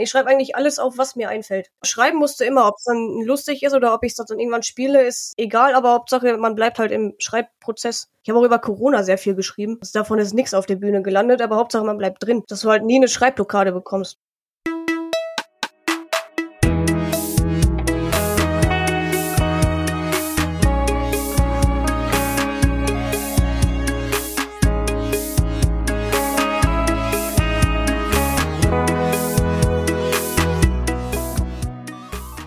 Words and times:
Ich 0.00 0.10
schreibe 0.10 0.28
eigentlich 0.28 0.56
alles 0.56 0.78
auf, 0.78 0.98
was 0.98 1.16
mir 1.16 1.28
einfällt. 1.28 1.70
Schreiben 1.82 2.18
musste 2.18 2.44
immer, 2.44 2.66
ob 2.68 2.76
es 2.78 2.84
dann 2.84 3.22
lustig 3.24 3.62
ist 3.62 3.74
oder 3.74 3.94
ob 3.94 4.04
ich 4.04 4.12
es 4.12 4.16
dann 4.16 4.38
irgendwann 4.38 4.62
spiele, 4.62 5.02
ist 5.04 5.34
egal, 5.36 5.74
aber 5.74 5.92
Hauptsache, 5.92 6.36
man 6.36 6.54
bleibt 6.54 6.78
halt 6.78 6.92
im 6.92 7.14
Schreibprozess. 7.18 8.08
Ich 8.22 8.30
habe 8.30 8.40
auch 8.40 8.44
über 8.44 8.58
Corona 8.58 9.02
sehr 9.02 9.18
viel 9.18 9.34
geschrieben. 9.34 9.78
Also 9.80 9.98
davon 9.98 10.18
ist 10.18 10.34
nichts 10.34 10.54
auf 10.54 10.66
der 10.66 10.76
Bühne 10.76 11.02
gelandet, 11.02 11.40
aber 11.40 11.56
Hauptsache, 11.56 11.84
man 11.84 11.98
bleibt 11.98 12.22
drin. 12.24 12.42
Dass 12.48 12.60
du 12.60 12.70
halt 12.70 12.84
nie 12.84 12.96
eine 12.96 13.08
Schreibblockade 13.08 13.72
bekommst. 13.72 14.18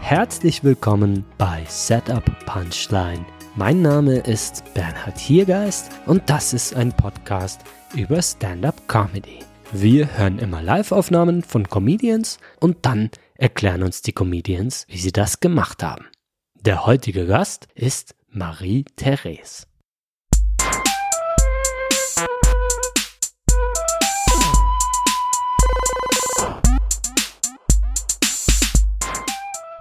Herzlich 0.09 0.63
willkommen 0.63 1.23
bei 1.37 1.63
Setup 1.67 2.23
Punchline. 2.47 3.23
Mein 3.55 3.83
Name 3.83 4.17
ist 4.17 4.63
Bernhard 4.73 5.19
Hiergeist 5.19 5.91
und 6.07 6.27
das 6.27 6.51
ist 6.51 6.75
ein 6.75 6.91
Podcast 6.91 7.61
über 7.93 8.19
Stand-up 8.19 8.87
Comedy. 8.87 9.41
Wir 9.71 10.17
hören 10.17 10.39
immer 10.39 10.63
Live-Aufnahmen 10.63 11.43
von 11.43 11.69
Comedians 11.69 12.39
und 12.59 12.87
dann 12.87 13.11
erklären 13.35 13.83
uns 13.83 14.01
die 14.01 14.13
Comedians, 14.13 14.87
wie 14.89 14.97
sie 14.97 15.11
das 15.11 15.41
gemacht 15.41 15.83
haben. 15.83 16.07
Der 16.59 16.87
heutige 16.87 17.27
Gast 17.27 17.67
ist 17.75 18.15
Marie-Therese. 18.31 19.68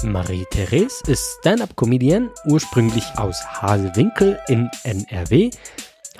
Marie-Therese 0.04 1.02
ist 1.08 1.38
Stand-up-Comedian, 1.40 2.30
ursprünglich 2.46 3.04
aus 3.16 3.44
Hasewinkel 3.44 4.38
in 4.46 4.70
NRW. 4.84 5.50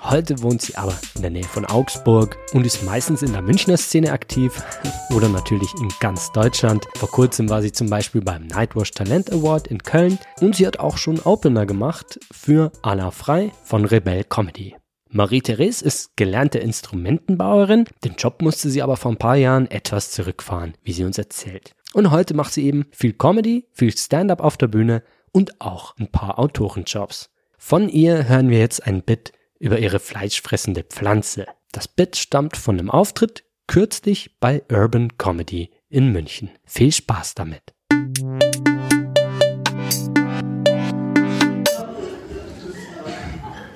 Heute 0.01 0.43
wohnt 0.43 0.63
sie 0.63 0.77
aber 0.77 0.99
in 1.15 1.23
der 1.23 1.31
Nähe 1.31 1.45
von 1.45 1.65
Augsburg 1.65 2.37
und 2.53 2.67
ist 2.67 2.83
meistens 2.83 3.23
in 3.23 3.33
der 3.33 3.43
Münchner 3.43 3.77
Szene 3.77 4.11
aktiv 4.11 4.61
oder 5.15 5.29
natürlich 5.29 5.73
in 5.81 5.89
ganz 6.01 6.33
Deutschland. 6.33 6.87
Vor 6.97 7.11
kurzem 7.11 7.49
war 7.49 7.63
sie 7.63 7.73
zum 7.73 7.89
Beispiel 7.89 8.21
beim 8.21 8.47
Nightwash 8.47 8.91
Talent 8.91 9.33
Award 9.33 9.69
in 9.69 9.83
Köln 9.83 10.19
und 10.41 10.57
sie 10.57 10.67
hat 10.67 10.81
auch 10.81 10.97
schon 10.97 11.21
Opener 11.21 11.65
gemacht 11.65 12.19
für 12.33 12.73
Anna 12.83 13.13
Frei 13.13 13.53
von 13.63 13.85
Rebell 13.85 14.25
Comedy. 14.25 14.75
Marie-Therese 15.11 15.85
ist 15.85 16.17
gelernte 16.17 16.59
Instrumentenbauerin, 16.59 17.87
den 18.05 18.17
Job 18.17 18.43
musste 18.43 18.69
sie 18.69 18.83
aber 18.83 18.97
vor 18.97 19.13
ein 19.13 19.19
paar 19.19 19.37
Jahren 19.37 19.71
etwas 19.71 20.11
zurückfahren, 20.11 20.75
wie 20.83 20.93
sie 20.93 21.05
uns 21.05 21.17
erzählt. 21.17 21.75
Und 21.95 22.11
heute 22.11 22.35
macht 22.35 22.53
sie 22.53 22.67
eben 22.67 22.87
viel 22.91 23.15
Comedy, 23.15 23.67
viel 23.73 23.97
Stand-up 23.97 24.41
auf 24.41 24.59
der 24.59 24.69
Bühne 24.69 25.03
und 25.33 25.61
auch 25.61 25.97
ein 25.97 26.11
paar 26.11 26.39
Autorenjobs. 26.39 27.31
Von 27.57 27.89
ihr 27.89 28.29
hören 28.29 28.51
wir 28.51 28.59
jetzt 28.59 28.87
ein 28.87 29.03
Bit 29.03 29.33
über 29.59 29.79
ihre 29.79 29.99
fleischfressende 29.99 30.85
Pflanze. 30.85 31.47
Das 31.73 31.89
Bit 31.89 32.17
stammt 32.17 32.57
von 32.57 32.79
einem 32.79 32.91
Auftritt 32.91 33.45
kürzlich 33.67 34.39
bei 34.39 34.63
Urban 34.71 35.17
Comedy 35.17 35.71
in 35.89 36.13
München. 36.13 36.51
Viel 36.65 36.93
Spaß 36.93 37.35
damit. 37.35 37.63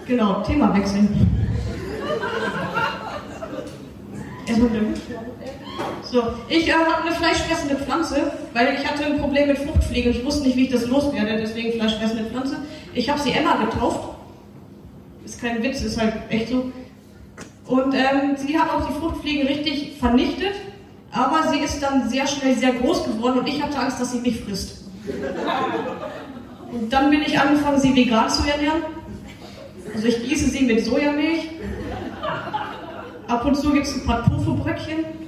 Genau, 0.06 0.42
Thema 0.42 0.77
wechseln. 0.77 1.08
Erstmal 4.46 4.70
so, 6.12 6.22
ich 6.50 6.68
äh, 6.68 6.72
habe 6.72 7.06
eine 7.06 7.16
fleischfressende 7.16 7.77
Pflanze, 7.77 8.32
weil 8.52 8.74
ich 8.74 8.86
hatte 8.86 9.06
ein 9.06 9.18
Problem 9.18 9.48
mit 9.48 9.58
Fruchtfliegen 9.58 10.12
ich 10.12 10.22
wusste 10.22 10.46
nicht, 10.46 10.56
wie 10.58 10.64
ich 10.64 10.70
das 10.70 10.86
loswerde, 10.86 11.38
deswegen 11.41 11.72
fleischfressende 11.72 12.24
Pflanze. 12.24 12.58
Ich 12.92 13.08
habe 13.08 13.18
sie 13.18 13.32
Emma 13.32 13.56
getauft. 13.56 14.10
Ist 15.24 15.40
kein 15.40 15.62
Witz, 15.62 15.80
ist 15.80 15.98
halt 15.98 16.12
echt 16.28 16.51
so. 16.51 16.70
Und 17.67 17.95
ähm, 17.95 18.36
sie 18.36 18.58
hat 18.58 18.68
auch 18.68 18.86
die 18.86 18.92
Fruchtfliegen 18.92 19.46
richtig 19.46 19.96
vernichtet, 19.98 20.55
aber 21.12 21.48
sie 21.51 21.61
ist 21.61 21.83
dann 21.83 22.11
sehr 22.11 22.27
schnell 22.27 22.58
sehr 22.58 22.74
groß 22.74 23.05
geworden 23.05 23.39
und 23.39 23.48
ich 23.48 23.62
hatte 23.62 23.78
Angst, 23.78 23.98
dass 23.98 24.12
sie 24.12 24.20
mich 24.20 24.40
frisst. 24.40 24.84
Und 26.70 26.92
dann 26.92 27.08
bin 27.08 27.22
ich 27.22 27.39
angefangen, 27.40 27.80
sie 27.80 27.96
vegan 27.96 28.28
zu 28.28 28.46
ernähren. 28.46 28.83
Also 29.95 30.08
ich 30.08 30.28
gieße 30.28 30.51
sie 30.51 30.64
mit 30.64 30.84
Sojamilch. 30.84 31.48
Ab 33.28 33.46
und 33.46 33.56
zu 33.56 33.72
gibt 33.72 33.86
es 33.86 33.95
ein 33.95 34.05
paar 34.05 34.24
Tofu-Bröckchen. 34.28 35.22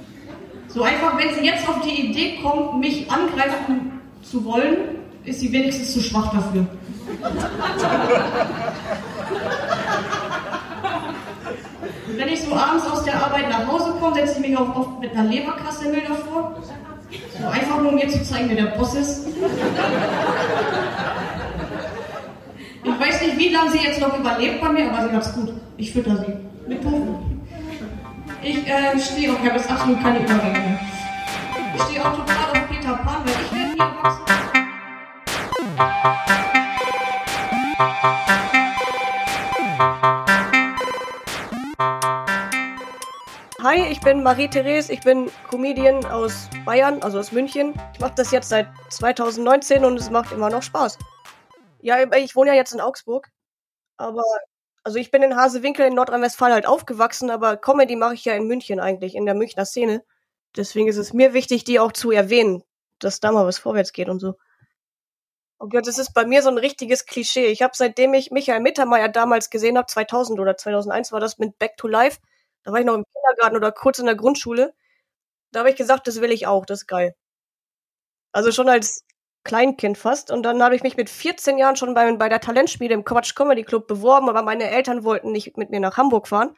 So 0.75 0.83
einfach, 0.83 1.17
wenn 1.17 1.33
sie 1.33 1.45
jetzt 1.45 1.67
auf 1.69 1.79
die 1.85 2.07
Idee 2.07 2.39
kommt, 2.43 2.81
mich 2.81 3.09
angreifen 3.09 4.01
zu 4.21 4.43
wollen, 4.43 4.75
ist 5.23 5.39
sie 5.39 5.49
wenigstens 5.53 5.93
zu 5.93 6.01
schwach 6.01 6.33
dafür. 6.33 6.67
wenn 12.17 12.27
ich 12.27 12.41
so 12.41 12.53
abends 12.53 12.85
aus 12.87 13.05
der 13.05 13.15
Arbeit 13.15 13.49
nach 13.49 13.65
Hause 13.65 13.93
komme, 14.01 14.15
setze 14.15 14.41
ich 14.41 14.49
mich 14.49 14.57
auch 14.57 14.75
oft 14.75 14.99
mit 14.99 15.11
einer 15.11 15.29
Leberkassemmel 15.29 16.01
davor. 16.01 16.61
So 17.39 17.47
einfach 17.47 17.79
nur, 17.79 17.93
um 17.93 17.95
mir 17.95 18.09
zu 18.09 18.21
zeigen, 18.25 18.49
wer 18.49 18.65
der 18.65 18.71
Boss 18.77 18.95
ist. 18.95 19.27
Ich 22.83 22.99
weiß 22.99 23.21
nicht, 23.21 23.37
wie 23.37 23.49
lange 23.49 23.71
sie 23.71 23.79
jetzt 23.79 24.01
noch 24.01 24.19
überlebt 24.19 24.59
bei 24.59 24.69
mir, 24.73 24.91
aber 24.91 25.07
sie 25.07 25.15
hat's 25.15 25.33
gut. 25.33 25.53
Ich 25.77 25.93
fütter 25.93 26.17
sie. 26.17 26.33
Mit 26.67 26.83
Tofu. 26.83 27.24
Ich 28.47 28.67
äh, 28.67 28.99
stehe 28.99 29.31
auf, 29.31 29.39
ich 29.41 29.49
habe 29.49 29.57
jetzt 29.57 29.71
absolut 29.71 29.99
keine 30.03 30.19
Übergänge 30.19 30.59
mehr. 30.59 30.79
Ich 31.73 31.81
stehe 31.81 32.05
auch 32.05 32.15
total 32.15 32.51
auf 32.51 32.69
Peter 32.69 32.93
Pan, 32.93 33.25
weil 33.25 33.33
ich 33.43 33.51
werde 33.51 33.73
nie. 33.73 33.81
Hi, 43.63 43.91
ich 43.91 43.99
bin 44.01 44.21
Marie-Therese, 44.21 44.93
ich 44.93 45.01
bin 45.01 45.31
Comedian 45.49 46.05
aus 46.05 46.47
Bayern, 46.65 47.01
also 47.01 47.17
aus 47.17 47.31
München. 47.31 47.73
Ich 47.93 47.99
mache 47.99 48.13
das 48.15 48.29
jetzt 48.29 48.49
seit 48.49 48.67
2019 48.89 49.83
und 49.83 49.99
es 49.99 50.11
macht 50.11 50.31
immer 50.31 50.51
noch 50.51 50.61
Spaß. 50.61 50.99
Ja, 51.81 51.97
ich 52.15 52.35
wohne 52.35 52.51
ja 52.51 52.55
jetzt 52.55 52.75
in 52.75 52.79
Augsburg, 52.79 53.27
aber 53.97 54.21
also 54.85 54.99
ich 54.99 55.09
bin 55.09 55.23
in 55.23 55.35
Hasewinkel 55.35 55.87
in 55.87 55.95
Nordrhein-Westfalen 55.95 56.53
halt 56.53 56.67
aufgewachsen, 56.67 57.31
aber 57.31 57.57
Comedy 57.57 57.95
mache 57.95 58.13
ich 58.13 58.23
ja 58.23 58.35
in 58.35 58.45
München 58.45 58.79
eigentlich, 58.79 59.15
in 59.15 59.25
der 59.25 59.33
Münchner 59.33 59.65
Szene. 59.65 60.03
Deswegen 60.55 60.87
ist 60.87 60.97
es 60.97 61.11
mir 61.11 61.33
wichtig, 61.33 61.63
die 61.63 61.79
auch 61.79 61.91
zu 61.91 62.11
erwähnen, 62.11 62.63
dass 62.99 63.19
da 63.19 63.31
mal 63.31 63.47
was 63.47 63.57
vorwärts 63.57 63.93
geht 63.93 64.09
und 64.09 64.19
so. 64.19 64.35
Oh 65.59 65.67
Gott, 65.69 65.87
das 65.87 65.97
ist 65.97 66.13
bei 66.13 66.25
mir 66.25 66.43
so 66.43 66.49
ein 66.49 66.59
richtiges 66.59 67.05
Klischee. 67.07 67.47
Ich 67.47 67.63
habe 67.63 67.73
seitdem 67.75 68.13
ich 68.13 68.29
Michael 68.29 68.59
Mittermeier 68.61 69.09
damals 69.09 69.49
gesehen 69.49 69.77
habe, 69.77 69.87
2000 69.87 70.39
oder 70.39 70.55
2001 70.55 71.11
war 71.11 71.19
das 71.19 71.39
mit 71.39 71.57
Back 71.57 71.77
to 71.77 71.87
Life, 71.87 72.19
da 72.63 72.71
war 72.71 72.79
ich 72.79 72.85
noch 72.85 72.95
im 72.95 73.05
Kindergarten 73.05 73.57
oder 73.57 73.71
kurz 73.71 73.97
in 73.97 74.05
der 74.05 74.15
Grundschule, 74.15 74.75
da 75.51 75.61
habe 75.61 75.71
ich 75.71 75.77
gesagt, 75.77 76.07
das 76.07 76.21
will 76.21 76.31
ich 76.31 76.47
auch, 76.47 76.65
das 76.65 76.81
ist 76.81 76.87
geil. 76.87 77.15
Also 78.33 78.51
schon 78.51 78.69
als 78.69 79.03
Kleinkind 79.45 79.97
fast. 79.97 80.31
Und 80.31 80.43
dann 80.43 80.61
habe 80.61 80.75
ich 80.75 80.83
mich 80.83 80.97
mit 80.97 81.09
14 81.09 81.57
Jahren 81.57 81.77
schon 81.77 81.93
bei, 81.93 82.11
bei 82.15 82.27
der 82.27 82.41
Talentspiele 82.41 82.93
im 82.93 83.05
Quatsch 83.05 83.35
Comedy 83.35 83.63
Club 83.63 83.87
beworben, 83.87 84.27
aber 84.27 84.41
meine 84.41 84.69
Eltern 84.69 85.05
wollten 85.05 85.31
nicht 85.31 85.55
mit 85.55 85.69
mir 85.69 85.79
nach 85.79 85.95
Hamburg 85.95 86.27
fahren. 86.27 86.57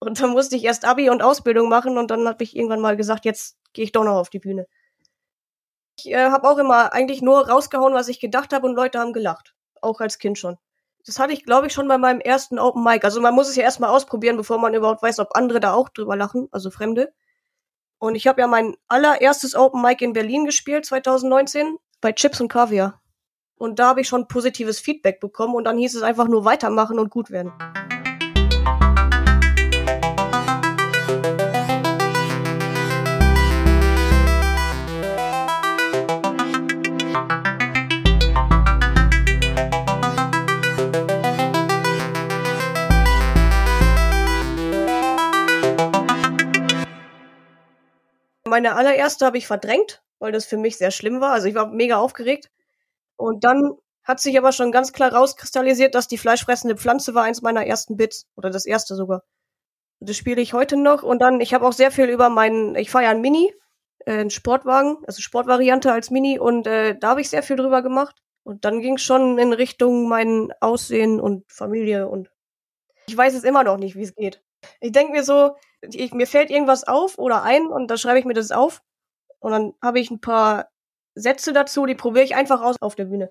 Und 0.00 0.20
dann 0.20 0.30
musste 0.30 0.56
ich 0.56 0.64
erst 0.64 0.84
Abi 0.84 1.10
und 1.10 1.22
Ausbildung 1.22 1.68
machen 1.68 1.96
und 1.96 2.10
dann 2.10 2.26
habe 2.26 2.42
ich 2.42 2.56
irgendwann 2.56 2.80
mal 2.80 2.96
gesagt, 2.96 3.24
jetzt 3.24 3.56
gehe 3.72 3.84
ich 3.84 3.92
doch 3.92 4.02
noch 4.02 4.16
auf 4.16 4.30
die 4.30 4.40
Bühne. 4.40 4.66
Ich 5.96 6.10
äh, 6.10 6.30
habe 6.30 6.48
auch 6.48 6.58
immer 6.58 6.92
eigentlich 6.92 7.22
nur 7.22 7.48
rausgehauen, 7.48 7.94
was 7.94 8.08
ich 8.08 8.18
gedacht 8.18 8.52
habe 8.52 8.66
und 8.66 8.74
Leute 8.74 8.98
haben 8.98 9.12
gelacht. 9.12 9.54
Auch 9.80 10.00
als 10.00 10.18
Kind 10.18 10.38
schon. 10.38 10.58
Das 11.06 11.18
hatte 11.18 11.32
ich, 11.32 11.44
glaube 11.44 11.66
ich, 11.66 11.72
schon 11.72 11.88
bei 11.88 11.98
meinem 11.98 12.20
ersten 12.20 12.58
Open 12.58 12.82
Mic. 12.82 13.04
Also 13.04 13.20
man 13.20 13.34
muss 13.34 13.48
es 13.48 13.56
ja 13.56 13.62
erstmal 13.62 13.90
ausprobieren, 13.90 14.36
bevor 14.36 14.58
man 14.58 14.74
überhaupt 14.74 15.02
weiß, 15.02 15.18
ob 15.18 15.36
andere 15.36 15.60
da 15.60 15.72
auch 15.74 15.88
drüber 15.88 16.16
lachen, 16.16 16.48
also 16.52 16.70
Fremde. 16.70 17.12
Und 18.02 18.16
ich 18.16 18.26
habe 18.26 18.40
ja 18.40 18.48
mein 18.48 18.74
allererstes 18.88 19.54
Open 19.54 19.80
Mic 19.80 20.04
in 20.04 20.12
Berlin 20.12 20.44
gespielt, 20.44 20.84
2019, 20.84 21.76
bei 22.00 22.10
Chips 22.10 22.40
und 22.40 22.48
Kaviar. 22.48 23.00
Und 23.54 23.78
da 23.78 23.90
habe 23.90 24.00
ich 24.00 24.08
schon 24.08 24.26
positives 24.26 24.80
Feedback 24.80 25.20
bekommen 25.20 25.54
und 25.54 25.62
dann 25.62 25.78
hieß 25.78 25.94
es 25.94 26.02
einfach 26.02 26.26
nur 26.26 26.44
weitermachen 26.44 26.98
und 26.98 27.10
gut 27.10 27.30
werden. 27.30 27.52
Meine 48.52 48.76
allererste 48.76 49.24
habe 49.24 49.38
ich 49.38 49.46
verdrängt, 49.46 50.02
weil 50.18 50.30
das 50.30 50.44
für 50.44 50.58
mich 50.58 50.76
sehr 50.76 50.90
schlimm 50.90 51.20
war. 51.20 51.32
Also 51.32 51.48
ich 51.48 51.54
war 51.54 51.66
mega 51.66 51.96
aufgeregt. 51.96 52.50
Und 53.16 53.44
dann 53.44 53.72
hat 54.04 54.20
sich 54.20 54.36
aber 54.36 54.52
schon 54.52 54.72
ganz 54.72 54.92
klar 54.92 55.12
rauskristallisiert, 55.12 55.94
dass 55.94 56.06
die 56.06 56.18
fleischfressende 56.18 56.76
Pflanze 56.76 57.14
war 57.14 57.24
eins 57.24 57.40
meiner 57.40 57.66
ersten 57.66 57.96
Bits. 57.96 58.26
Oder 58.36 58.50
das 58.50 58.66
erste 58.66 58.94
sogar. 58.94 59.22
Das 60.00 60.16
spiele 60.16 60.42
ich 60.42 60.52
heute 60.52 60.76
noch. 60.76 61.02
Und 61.02 61.20
dann, 61.20 61.40
ich 61.40 61.54
habe 61.54 61.66
auch 61.66 61.72
sehr 61.72 61.90
viel 61.90 62.10
über 62.10 62.28
meinen, 62.28 62.74
ich 62.74 62.90
fahre 62.90 63.04
ja 63.04 63.10
ein 63.10 63.22
Mini 63.22 63.54
äh, 64.06 64.12
einen 64.12 64.30
Sportwagen, 64.30 64.98
also 65.06 65.22
Sportvariante 65.22 65.92
als 65.92 66.10
Mini 66.10 66.38
und 66.38 66.66
äh, 66.66 66.96
da 66.98 67.10
habe 67.10 67.20
ich 67.20 67.30
sehr 67.30 67.42
viel 67.42 67.56
drüber 67.56 67.82
gemacht. 67.82 68.16
Und 68.44 68.64
dann 68.64 68.80
ging 68.80 68.96
es 68.96 69.02
schon 69.02 69.38
in 69.38 69.52
Richtung 69.52 70.08
mein 70.08 70.52
Aussehen 70.60 71.20
und 71.20 71.50
Familie 71.50 72.08
und 72.08 72.30
ich 73.06 73.16
weiß 73.16 73.34
es 73.34 73.44
immer 73.44 73.64
noch 73.64 73.78
nicht, 73.78 73.94
wie 73.96 74.02
es 74.02 74.14
geht. 74.14 74.42
Ich 74.80 74.92
denke 74.92 75.12
mir 75.12 75.24
so, 75.24 75.56
ich, 75.82 76.12
mir 76.12 76.26
fällt 76.26 76.50
irgendwas 76.50 76.84
auf 76.84 77.18
oder 77.18 77.42
ein 77.42 77.66
und 77.66 77.88
da 77.88 77.96
schreibe 77.96 78.18
ich 78.18 78.24
mir 78.24 78.34
das 78.34 78.52
auf 78.52 78.82
und 79.38 79.52
dann 79.52 79.74
habe 79.82 80.00
ich 80.00 80.10
ein 80.10 80.20
paar 80.20 80.68
Sätze 81.14 81.52
dazu, 81.52 81.86
die 81.86 81.94
probiere 81.94 82.24
ich 82.24 82.34
einfach 82.34 82.62
aus 82.62 82.76
auf 82.80 82.94
der 82.94 83.06
Bühne. 83.06 83.30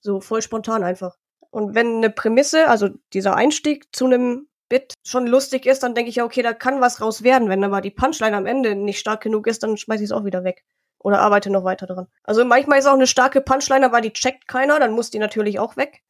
So 0.00 0.20
voll 0.20 0.42
spontan 0.42 0.82
einfach. 0.82 1.16
Und 1.50 1.74
wenn 1.74 1.96
eine 1.96 2.10
Prämisse, 2.10 2.68
also 2.68 2.88
dieser 3.12 3.34
Einstieg 3.34 3.94
zu 3.94 4.06
einem 4.06 4.48
Bit 4.68 4.94
schon 5.04 5.26
lustig 5.26 5.66
ist, 5.66 5.82
dann 5.82 5.94
denke 5.94 6.10
ich 6.10 6.16
ja, 6.16 6.24
okay, 6.24 6.42
da 6.42 6.52
kann 6.52 6.80
was 6.80 7.00
raus 7.00 7.22
werden. 7.22 7.48
Wenn 7.48 7.64
aber 7.64 7.80
die 7.80 7.90
Punchline 7.90 8.36
am 8.36 8.46
Ende 8.46 8.74
nicht 8.74 8.98
stark 8.98 9.22
genug 9.22 9.46
ist, 9.46 9.62
dann 9.62 9.76
schmeiße 9.76 10.02
ich 10.02 10.10
es 10.10 10.12
auch 10.12 10.24
wieder 10.24 10.44
weg. 10.44 10.64
Oder 10.98 11.20
arbeite 11.20 11.50
noch 11.50 11.64
weiter 11.64 11.86
dran. 11.86 12.08
Also 12.24 12.44
manchmal 12.44 12.78
ist 12.78 12.86
auch 12.86 12.94
eine 12.94 13.06
starke 13.06 13.40
Punchline, 13.40 13.86
aber 13.86 14.00
die 14.00 14.12
checkt 14.12 14.46
keiner, 14.46 14.78
dann 14.78 14.92
muss 14.92 15.10
die 15.10 15.18
natürlich 15.18 15.58
auch 15.58 15.76
weg. 15.76 16.02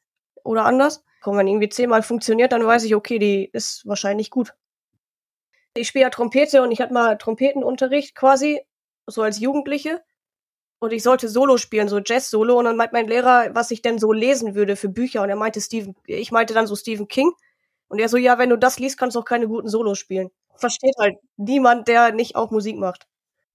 Oder 0.45 0.65
anders. 0.65 1.05
Und 1.25 1.37
wenn 1.37 1.47
irgendwie 1.47 1.69
zehnmal 1.69 2.03
funktioniert, 2.03 2.53
dann 2.53 2.67
weiß 2.67 2.85
ich, 2.85 2.95
okay, 2.95 3.19
die 3.19 3.49
ist 3.53 3.87
wahrscheinlich 3.87 4.31
gut. 4.31 4.55
Ich 5.79 5.89
spiele 5.89 6.05
ja 6.05 6.11
Trompete 6.11 6.63
und 6.63 6.73
ich 6.73 6.81
hatte 6.81 6.93
mal 6.93 7.17
Trompetenunterricht 7.17 8.15
quasi, 8.15 8.61
so 9.07 9.23
als 9.23 9.39
Jugendliche 9.39 10.03
und 10.81 10.93
ich 10.93 11.03
sollte 11.03 11.29
Solo 11.29 11.57
spielen, 11.57 11.89
so 11.89 11.99
Jazz-Solo. 11.99 12.59
Und 12.59 12.67
dann 12.67 12.77
meint 12.77 12.93
mein 12.93 13.09
Lehrer, 13.09 13.55
was 13.55 13.71
ich 13.71 13.83
denn 13.83 13.99
so 13.99 14.13
lesen 14.13 14.55
würde 14.55 14.77
für 14.77 14.89
Bücher. 14.89 15.23
Und 15.23 15.31
er 15.31 15.37
meinte 15.37 15.61
Stephen, 15.61 15.97
ich 16.07 16.31
meinte 16.31 16.55
dann 16.55 16.67
so 16.67 16.77
Stephen 16.77 17.09
King. 17.09 17.33
Und 17.89 17.99
er 17.99 18.09
so, 18.09 18.17
ja, 18.17 18.39
wenn 18.39 18.51
du 18.51 18.57
das 18.59 18.79
liest, 18.79 18.99
kannst 18.99 19.17
du 19.17 19.21
auch 19.21 19.25
keine 19.25 19.49
guten 19.49 19.69
Solos 19.69 19.99
spielen. 19.99 20.31
Versteht 20.57 20.95
halt 20.99 21.17
niemand, 21.37 21.89
der 21.89 22.13
nicht 22.13 22.37
auch 22.37 22.51
Musik 22.51 22.77
macht. 22.77 23.07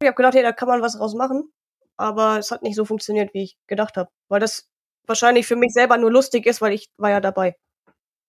Ich 0.02 0.08
habe 0.08 0.16
gedacht, 0.16 0.36
hey, 0.36 0.44
da 0.44 0.52
kann 0.52 0.68
man 0.68 0.82
was 0.82 0.98
draus 0.98 1.14
machen. 1.14 1.52
Aber 1.96 2.40
es 2.40 2.52
hat 2.52 2.64
nicht 2.64 2.76
so 2.76 2.86
funktioniert, 2.86 3.34
wie 3.34 3.44
ich 3.44 3.58
gedacht 3.68 3.96
habe. 3.96 4.10
Weil 4.28 4.40
das 4.40 4.68
wahrscheinlich 5.06 5.48
für 5.48 5.56
mich 5.56 5.74
selber 5.74 5.98
nur 5.98 6.12
lustig 6.12 6.46
ist, 6.46 6.62
weil 6.62 6.74
ich 6.74 6.90
war 6.98 7.12
ja 7.12 7.22
dabei. 7.22 7.56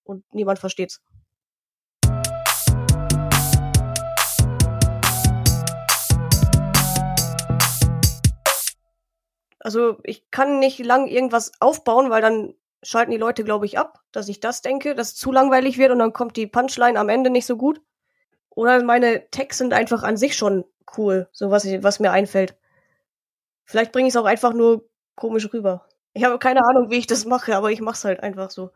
Und 0.03 0.23
niemand 0.33 0.59
versteht's. 0.59 1.01
Also 9.65 9.97
ich 10.03 10.29
kann 10.29 10.59
nicht 10.59 10.77
lang 10.77 11.07
irgendwas 11.07 11.51
aufbauen, 11.59 12.11
weil 12.11 12.21
dann 12.21 12.53
schalten 12.83 13.09
die 13.09 13.17
Leute, 13.17 13.43
glaube 13.43 13.65
ich, 13.65 13.79
ab, 13.79 13.99
dass 14.11 14.29
ich 14.29 14.39
das 14.39 14.61
denke, 14.61 14.93
dass 14.93 15.13
es 15.13 15.15
zu 15.15 15.31
langweilig 15.31 15.79
wird 15.79 15.89
und 15.89 15.97
dann 15.97 16.13
kommt 16.13 16.37
die 16.37 16.45
Punchline 16.45 16.99
am 16.99 17.09
Ende 17.09 17.31
nicht 17.31 17.47
so 17.47 17.57
gut. 17.57 17.81
Oder 18.51 18.83
meine 18.83 19.27
Texte 19.31 19.63
sind 19.63 19.73
einfach 19.73 20.03
an 20.03 20.17
sich 20.17 20.35
schon 20.35 20.65
cool, 20.95 21.27
so 21.31 21.49
was, 21.49 21.65
ich, 21.65 21.81
was 21.81 21.99
mir 21.99 22.11
einfällt. 22.11 22.55
Vielleicht 23.63 23.91
bringe 23.91 24.07
ich 24.07 24.13
es 24.13 24.17
auch 24.21 24.25
einfach 24.25 24.53
nur 24.53 24.87
komisch 25.15 25.51
rüber. 25.51 25.87
Ich 26.13 26.23
habe 26.23 26.37
keine 26.37 26.63
Ahnung, 26.63 26.91
wie 26.91 26.99
ich 26.99 27.07
das 27.07 27.25
mache, 27.25 27.55
aber 27.55 27.71
ich 27.71 27.81
mache 27.81 27.95
es 27.95 28.05
halt 28.05 28.19
einfach 28.19 28.51
so. 28.51 28.69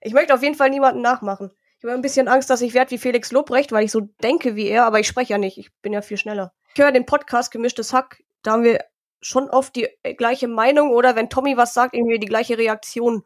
Ich 0.00 0.12
möchte 0.12 0.34
auf 0.34 0.42
jeden 0.44 0.54
Fall 0.54 0.70
niemanden 0.70 1.02
nachmachen. 1.02 1.50
Ich 1.78 1.84
habe 1.84 1.94
ein 1.94 2.00
bisschen 2.00 2.28
Angst, 2.28 2.48
dass 2.48 2.60
ich 2.60 2.74
werde 2.74 2.92
wie 2.92 2.98
Felix 2.98 3.32
Lobrecht, 3.32 3.72
weil 3.72 3.86
ich 3.86 3.90
so 3.90 4.02
denke 4.22 4.54
wie 4.54 4.68
er, 4.68 4.84
aber 4.84 5.00
ich 5.00 5.08
spreche 5.08 5.32
ja 5.32 5.38
nicht. 5.38 5.58
Ich 5.58 5.74
bin 5.82 5.92
ja 5.92 6.00
viel 6.00 6.16
schneller. 6.16 6.52
Ich 6.76 6.80
höre 6.80 6.92
den 6.92 7.06
Podcast 7.06 7.50
Gemischtes 7.50 7.92
Hack. 7.92 8.22
Da 8.42 8.52
haben 8.52 8.62
wir 8.62 8.84
schon 9.20 9.50
oft 9.50 9.76
die 9.76 9.88
äh, 10.02 10.14
gleiche 10.14 10.48
Meinung 10.48 10.90
oder 10.90 11.16
wenn 11.16 11.30
Tommy 11.30 11.56
was 11.56 11.74
sagt, 11.74 11.94
irgendwie 11.94 12.18
die 12.18 12.26
gleiche 12.26 12.58
Reaktion 12.58 13.24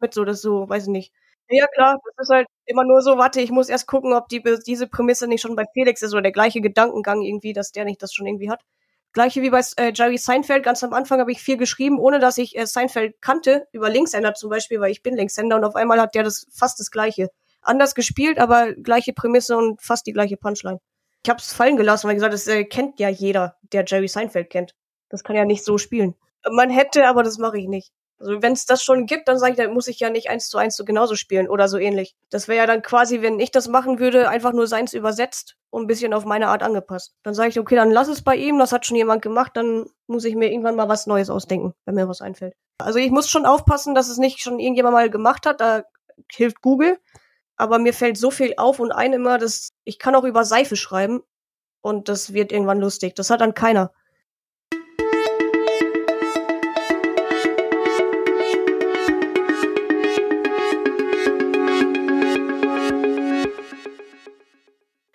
mit 0.00 0.14
so, 0.14 0.24
das 0.24 0.42
so, 0.42 0.68
weiß 0.68 0.84
ich 0.84 0.88
nicht. 0.90 1.12
Ja, 1.48 1.66
klar, 1.66 1.98
das 2.04 2.28
ist 2.28 2.32
halt 2.32 2.46
immer 2.66 2.84
nur 2.84 3.02
so, 3.02 3.18
warte, 3.18 3.40
ich 3.40 3.50
muss 3.50 3.68
erst 3.68 3.88
gucken, 3.88 4.12
ob 4.12 4.28
die, 4.28 4.42
diese 4.66 4.86
Prämisse 4.86 5.26
nicht 5.26 5.40
schon 5.40 5.56
bei 5.56 5.64
Felix 5.72 6.00
ist 6.02 6.12
oder 6.12 6.22
der 6.22 6.32
gleiche 6.32 6.60
Gedankengang 6.60 7.22
irgendwie, 7.22 7.52
dass 7.52 7.72
der 7.72 7.84
nicht 7.84 8.00
das 8.02 8.12
schon 8.12 8.26
irgendwie 8.26 8.50
hat. 8.50 8.62
Gleiche 9.12 9.42
wie 9.42 9.50
bei 9.50 9.60
äh, 9.76 9.92
Jerry 9.92 10.18
Seinfeld, 10.18 10.62
ganz 10.62 10.84
am 10.84 10.92
Anfang 10.92 11.18
habe 11.18 11.32
ich 11.32 11.42
viel 11.42 11.56
geschrieben, 11.56 11.98
ohne 11.98 12.20
dass 12.20 12.38
ich 12.38 12.56
äh, 12.56 12.66
Seinfeld 12.66 13.20
kannte, 13.20 13.66
über 13.72 13.90
Linkshänder 13.90 14.34
zum 14.34 14.50
Beispiel, 14.50 14.80
weil 14.80 14.92
ich 14.92 15.02
bin 15.02 15.16
Linkshänder 15.16 15.56
und 15.56 15.64
auf 15.64 15.74
einmal 15.74 16.00
hat 16.00 16.14
der 16.14 16.22
das 16.22 16.46
fast 16.52 16.78
das 16.78 16.92
gleiche. 16.92 17.28
Anders 17.62 17.96
gespielt, 17.96 18.38
aber 18.38 18.72
gleiche 18.74 19.12
Prämisse 19.12 19.56
und 19.56 19.82
fast 19.82 20.06
die 20.06 20.12
gleiche 20.12 20.36
Punchline. 20.36 20.78
Ich 21.24 21.28
habe 21.28 21.40
es 21.40 21.52
fallen 21.52 21.76
gelassen, 21.76 22.06
weil 22.06 22.12
ich 22.12 22.18
gesagt, 22.18 22.34
das 22.34 22.46
äh, 22.46 22.64
kennt 22.64 23.00
ja 23.00 23.08
jeder, 23.08 23.56
der 23.72 23.84
Jerry 23.86 24.06
Seinfeld 24.08 24.48
kennt. 24.50 24.74
Das 25.10 25.22
kann 25.24 25.36
ja 25.36 25.44
nicht 25.44 25.64
so 25.64 25.76
spielen. 25.76 26.14
Man 26.50 26.70
hätte, 26.70 27.06
aber 27.06 27.22
das 27.22 27.36
mache 27.38 27.58
ich 27.58 27.68
nicht. 27.68 27.92
Also 28.20 28.42
wenn 28.42 28.52
es 28.52 28.66
das 28.66 28.82
schon 28.82 29.06
gibt, 29.06 29.28
dann 29.28 29.38
sage 29.38 29.52
ich, 29.52 29.56
dann 29.56 29.72
muss 29.72 29.88
ich 29.88 29.98
ja 29.98 30.10
nicht 30.10 30.28
eins 30.28 30.48
zu 30.48 30.58
eins 30.58 30.76
so 30.76 30.84
genauso 30.84 31.16
spielen 31.16 31.48
oder 31.48 31.68
so 31.68 31.78
ähnlich. 31.78 32.14
Das 32.28 32.48
wäre 32.48 32.58
ja 32.58 32.66
dann 32.66 32.82
quasi, 32.82 33.22
wenn 33.22 33.40
ich 33.40 33.50
das 33.50 33.66
machen 33.66 33.98
würde, 33.98 34.28
einfach 34.28 34.52
nur 34.52 34.66
seins 34.66 34.92
übersetzt 34.92 35.56
und 35.70 35.84
ein 35.84 35.86
bisschen 35.86 36.12
auf 36.12 36.26
meine 36.26 36.48
Art 36.48 36.62
angepasst. 36.62 37.14
Dann 37.22 37.32
sage 37.32 37.48
ich, 37.48 37.58
okay, 37.58 37.76
dann 37.76 37.90
lass 37.90 38.08
es 38.08 38.22
bei 38.22 38.36
ihm, 38.36 38.58
das 38.58 38.72
hat 38.72 38.84
schon 38.84 38.98
jemand 38.98 39.22
gemacht, 39.22 39.52
dann 39.54 39.86
muss 40.06 40.26
ich 40.26 40.36
mir 40.36 40.50
irgendwann 40.50 40.76
mal 40.76 40.88
was 40.88 41.06
Neues 41.06 41.30
ausdenken, 41.30 41.72
wenn 41.86 41.94
mir 41.94 42.08
was 42.08 42.20
einfällt. 42.20 42.54
Also 42.76 42.98
ich 42.98 43.10
muss 43.10 43.30
schon 43.30 43.46
aufpassen, 43.46 43.94
dass 43.94 44.10
es 44.10 44.18
nicht 44.18 44.40
schon 44.40 44.58
irgendjemand 44.58 44.94
mal 44.94 45.08
gemacht 45.08 45.46
hat, 45.46 45.62
da 45.62 45.84
hilft 46.30 46.60
Google. 46.60 46.98
Aber 47.56 47.78
mir 47.78 47.94
fällt 47.94 48.16
so 48.16 48.30
viel 48.30 48.54
auf 48.56 48.80
und 48.80 48.92
ein 48.92 49.12
immer, 49.12 49.38
dass 49.38 49.70
ich 49.84 49.98
kann 49.98 50.14
auch 50.14 50.24
über 50.24 50.44
Seife 50.44 50.76
schreiben 50.76 51.22
und 51.80 52.08
das 52.08 52.32
wird 52.34 52.52
irgendwann 52.52 52.80
lustig. 52.80 53.14
Das 53.14 53.30
hat 53.30 53.40
dann 53.40 53.54
keiner. 53.54 53.92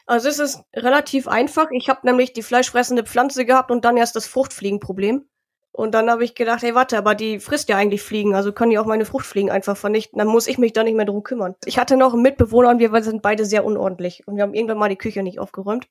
Also 0.05 0.29
es 0.29 0.39
ist 0.39 0.63
relativ 0.75 1.27
einfach. 1.27 1.71
Ich 1.71 1.89
habe 1.89 2.01
nämlich 2.03 2.33
die 2.33 2.43
fleischfressende 2.43 3.03
Pflanze 3.03 3.45
gehabt 3.45 3.71
und 3.71 3.85
dann 3.85 3.97
erst 3.97 4.15
das 4.15 4.27
Fruchtfliegenproblem. 4.27 5.27
Und 5.71 5.93
dann 5.93 6.09
habe 6.09 6.23
ich 6.23 6.35
gedacht, 6.35 6.61
hey, 6.61 6.73
warte, 6.73 6.97
aber 6.97 7.15
die 7.15 7.39
frisst 7.39 7.67
ja 7.67 7.75
eigentlich 7.75 8.01
Fliegen, 8.01 8.33
also 8.33 8.53
können 8.53 8.71
die 8.71 8.79
auch 8.79 8.85
meine 8.85 9.03
Fruchtfliegen 9.03 9.51
einfach 9.51 9.75
vernichten. 9.75 10.19
Dann 10.19 10.29
muss 10.29 10.47
ich 10.47 10.57
mich 10.57 10.71
da 10.71 10.83
nicht 10.83 10.95
mehr 10.95 11.05
drum 11.05 11.21
kümmern. 11.23 11.55
Ich 11.65 11.77
hatte 11.77 11.97
noch 11.97 12.13
einen 12.13 12.21
Mitbewohner 12.21 12.69
und 12.69 12.79
wir 12.79 13.03
sind 13.03 13.21
beide 13.21 13.43
sehr 13.43 13.65
unordentlich. 13.65 14.25
Und 14.25 14.37
wir 14.37 14.43
haben 14.43 14.53
irgendwann 14.53 14.77
mal 14.77 14.87
die 14.87 14.95
Küche 14.95 15.21
nicht 15.21 15.39
aufgeräumt. 15.39 15.89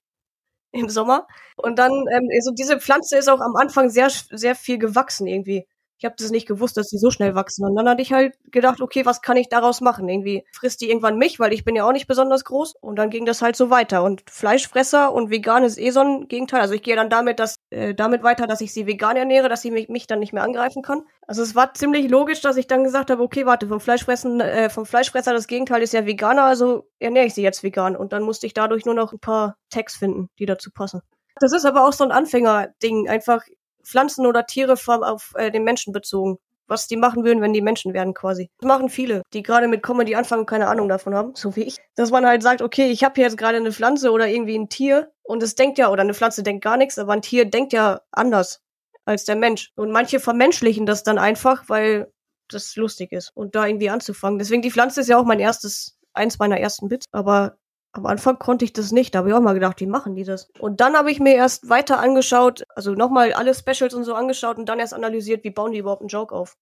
Im 0.73 0.89
Sommer. 0.89 1.29
Und 1.57 1.79
dann, 1.79 1.93
ähm, 1.93 2.29
also 2.35 2.51
diese 2.53 2.81
Pflanze 2.81 3.19
ist 3.19 3.29
auch 3.29 3.41
am 3.41 3.57
Anfang 3.57 3.91
sehr, 3.91 4.09
sehr 4.11 4.55
viel 4.55 4.79
gewachsen 4.79 5.27
irgendwie. 5.27 5.67
Ich 6.05 6.07
habe 6.07 6.17
das 6.19 6.31
nicht 6.31 6.47
gewusst, 6.47 6.77
dass 6.77 6.89
die 6.89 6.99
so 6.99 7.11
schnell 7.11 7.35
wachsen. 7.35 7.65
Und 7.65 7.77
dann 7.77 7.89
hatte 7.89 8.03
ich 8.03 8.13
halt 8.13 8.35
gedacht, 8.53 8.83
okay, 8.83 9.07
was 9.07 9.23
kann 9.23 9.39
ich 9.39 9.49
daraus 9.49 9.81
machen? 9.81 10.07
Irgendwie 10.07 10.45
frisst 10.53 10.83
die 10.83 10.91
irgendwann 10.91 11.17
mich, 11.17 11.41
weil 11.41 11.55
ich 11.55 11.65
bin 11.65 11.75
ja 11.75 11.89
auch 11.89 11.93
nicht 11.93 12.07
besonders 12.07 12.45
groß. 12.45 12.75
Und 12.79 12.97
dann 12.97 13.09
ging 13.09 13.25
das 13.25 13.41
halt 13.41 13.57
so 13.57 13.71
weiter. 13.71 14.03
Und 14.03 14.23
Fleischfresser 14.31 15.15
und 15.15 15.31
vegan 15.31 15.65
ist 15.65 15.79
eh 15.79 15.89
so 15.89 16.01
ein 16.01 16.29
Gegenteil. 16.29 16.61
Also 16.61 16.75
ich 16.75 16.83
gehe 16.83 16.95
dann 16.95 17.09
damit, 17.09 17.39
dass, 17.41 17.57
äh, 17.71 17.95
damit 17.95 18.23
weiter, 18.23 18.47
dass 18.47 18.61
ich 18.61 18.75
sie 18.75 18.87
vegan 18.87 19.17
ernähre, 19.17 19.49
dass 19.49 19.63
sie 19.63 19.71
mich, 19.71 19.89
mich 19.89 20.07
dann 20.07 20.19
nicht 20.19 20.35
mehr 20.35 20.43
angreifen 20.43 20.83
kann. 20.83 21.05
Also 21.27 21.41
es 21.41 21.55
war 21.55 21.73
ziemlich 21.73 22.11
logisch, 22.11 22.43
dass 22.43 22.59
ich 22.59 22.67
dann 22.67 22.85
gesagt 22.85 23.11
habe, 23.11 23.23
okay, 23.23 23.47
warte, 23.47 23.67
vom 23.67 23.81
Fleischfressen, 23.81 24.43
äh, 24.43 24.69
vom 24.69 24.85
Fleischfresser 24.85 25.33
das 25.33 25.47
Gegenteil 25.47 25.81
ist 25.81 25.95
ja 25.95 26.05
Veganer, 26.05 26.45
also 26.45 26.87
ernähre 26.99 27.25
ich 27.25 27.33
sie 27.33 27.43
jetzt 27.43 27.63
vegan. 27.63 27.97
Und 27.97 28.13
dann 28.13 28.25
musste 28.25 28.47
ich 28.47 28.53
dadurch 28.53 28.85
nur 28.85 28.95
noch 28.95 29.15
ein 29.15 29.21
paar 29.21 29.57
Tags 29.71 29.97
finden, 29.97 30.29
die 30.39 30.45
dazu 30.45 30.71
passen. 30.71 31.01
Das 31.41 31.55
ist 31.55 31.65
aber 31.65 31.89
auch 31.89 31.95
so 31.95 32.05
ein 32.05 32.13
Anfängerding. 32.13 33.09
Einfach, 33.09 33.43
Pflanzen 33.85 34.27
oder 34.27 34.47
Tiere 34.47 34.75
auf 34.87 35.33
äh, 35.37 35.51
den 35.51 35.65
Menschen 35.65 35.93
bezogen. 35.93 36.39
Was 36.67 36.89
die 36.89 36.97
machen 36.97 37.25
würden, 37.25 37.43
wenn 37.43 37.53
die 37.53 37.61
Menschen 37.61 37.93
werden 37.93 38.15
quasi. 38.15 38.49
Das 38.59 38.67
machen 38.67 38.89
viele, 38.89 39.21
die 39.35 39.43
gerade 39.43 39.69
mit 39.69 39.83
Comedy 39.83 40.15
anfangen 40.15 40.41
und 40.41 40.47
keine 40.47 40.67
Ahnung 40.67 40.89
davon 40.89 41.15
haben, 41.15 41.35
so 41.35 41.55
wie 41.57 41.65
ich. 41.65 41.77
Dass 41.95 42.11
man 42.11 42.25
halt 42.25 42.43
sagt, 42.43 42.63
okay, 42.63 42.91
ich 42.91 43.05
habe 43.05 43.17
hier 43.17 43.25
jetzt 43.25 43.37
gerade 43.37 43.59
eine 43.59 43.71
Pflanze 43.71 44.11
oder 44.11 44.29
irgendwie 44.29 44.59
ein 44.59 44.71
Tier 44.71 45.13
und 45.23 45.43
es 45.43 45.57
denkt 45.57 45.77
ja, 45.77 45.91
oder 45.91 46.01
eine 46.01 46.15
Pflanze 46.15 46.43
denkt 46.43 46.65
gar 46.65 46.79
nichts, 46.79 46.99
aber 46.99 47.13
ein 47.13 47.21
Tier 47.21 47.45
denkt 47.45 47.75
ja 47.75 48.01
anders 48.13 48.63
als 49.05 49.25
der 49.25 49.37
Mensch. 49.37 49.73
Und 49.77 49.91
manche 49.91 50.21
vermenschlichen 50.21 50.87
das 50.87 51.03
dann 51.03 51.19
einfach, 51.19 51.69
weil 51.69 52.11
das 52.49 52.77
lustig 52.77 53.13
ist 53.13 53.31
und 53.35 53.55
da 53.55 53.67
irgendwie 53.67 53.91
anzufangen. 53.91 54.39
Deswegen 54.39 54.63
die 54.63 54.71
Pflanze 54.71 55.01
ist 55.01 55.09
ja 55.09 55.19
auch 55.19 55.25
mein 55.25 55.41
erstes, 55.41 55.99
eins 56.13 56.39
meiner 56.39 56.59
ersten 56.59 56.89
Bits, 56.89 57.07
aber 57.13 57.59
am 57.97 58.07
Anfang 58.07 58.41
konnte 58.41 58.65
ich 58.65 58.73
das 58.73 58.91
nicht, 58.91 59.15
da 59.15 59.21
habe 59.21 59.29
ich 59.29 59.35
auch 59.35 59.41
mal 59.41 59.55
gedacht, 59.55 59.81
wie 59.81 59.87
machen 59.87 60.17
die 60.17 60.25
das? 60.25 60.51
Und 60.59 60.81
dann 60.81 60.97
habe 60.97 61.13
ich 61.13 61.21
mir 61.21 61.35
erst 61.35 61.69
weiter 61.69 62.01
angeschaut, 62.01 62.65
also 62.75 62.93
nochmal 62.95 63.33
alle 63.33 63.55
Specials 63.55 63.95
und 63.95 64.03
so 64.03 64.15
angeschaut 64.15 64.59
und 64.59 64.69
dann 64.69 64.81
erst 64.81 64.95
analysiert, 64.95 65.45
wie 65.45 65.51
bauen 65.51 65.71
die 65.71 65.79
überhaupt 65.79 66.03
einen 66.03 66.09
Joke 66.09 66.35
auf. 66.35 66.57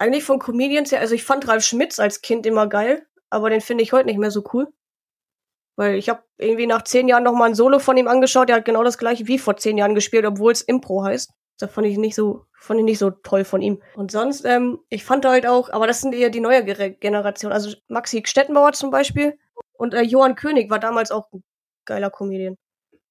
Eigentlich 0.00 0.24
von 0.24 0.38
Comedians 0.38 0.92
her, 0.92 1.00
also 1.00 1.14
ich 1.14 1.24
fand 1.24 1.46
Ralf 1.48 1.64
Schmitz 1.64 1.98
als 1.98 2.22
Kind 2.22 2.46
immer 2.46 2.66
geil, 2.66 3.06
aber 3.28 3.50
den 3.50 3.60
finde 3.60 3.82
ich 3.82 3.92
heute 3.92 4.06
nicht 4.06 4.18
mehr 4.18 4.30
so 4.30 4.42
cool. 4.54 4.68
Weil 5.76 5.96
ich 5.96 6.08
habe 6.08 6.22
irgendwie 6.38 6.66
nach 6.66 6.82
zehn 6.82 7.08
Jahren 7.08 7.24
nochmal 7.24 7.50
ein 7.50 7.54
Solo 7.54 7.78
von 7.78 7.96
ihm 7.96 8.08
angeschaut, 8.08 8.48
der 8.48 8.56
hat 8.56 8.64
genau 8.64 8.84
das 8.84 8.96
gleiche 8.96 9.26
wie 9.26 9.38
vor 9.38 9.56
zehn 9.56 9.76
Jahren 9.76 9.94
gespielt, 9.94 10.24
obwohl 10.24 10.52
es 10.52 10.62
Impro 10.62 11.04
heißt. 11.04 11.32
Da 11.58 11.68
fand 11.68 11.86
ich 11.86 11.98
nicht 11.98 12.14
so, 12.14 12.46
fand 12.52 12.80
ich 12.80 12.84
nicht 12.84 12.98
so 12.98 13.10
toll 13.10 13.44
von 13.44 13.60
ihm. 13.60 13.82
Und 13.94 14.10
sonst, 14.10 14.44
ähm, 14.44 14.78
ich 14.88 15.04
fand 15.04 15.24
halt 15.26 15.46
auch, 15.46 15.70
aber 15.70 15.86
das 15.86 16.00
sind 16.00 16.14
eher 16.14 16.30
die 16.30 16.40
neue 16.40 16.64
Generation. 16.64 17.52
Also 17.52 17.76
Maxi 17.88 18.22
Stettenbauer 18.24 18.72
zum 18.72 18.90
Beispiel 18.90 19.38
und 19.74 19.94
äh, 19.94 20.02
Johann 20.02 20.34
König 20.34 20.70
war 20.70 20.78
damals 20.78 21.10
auch 21.10 21.32
ein 21.32 21.42
geiler 21.84 22.10
Comedian. 22.10 22.56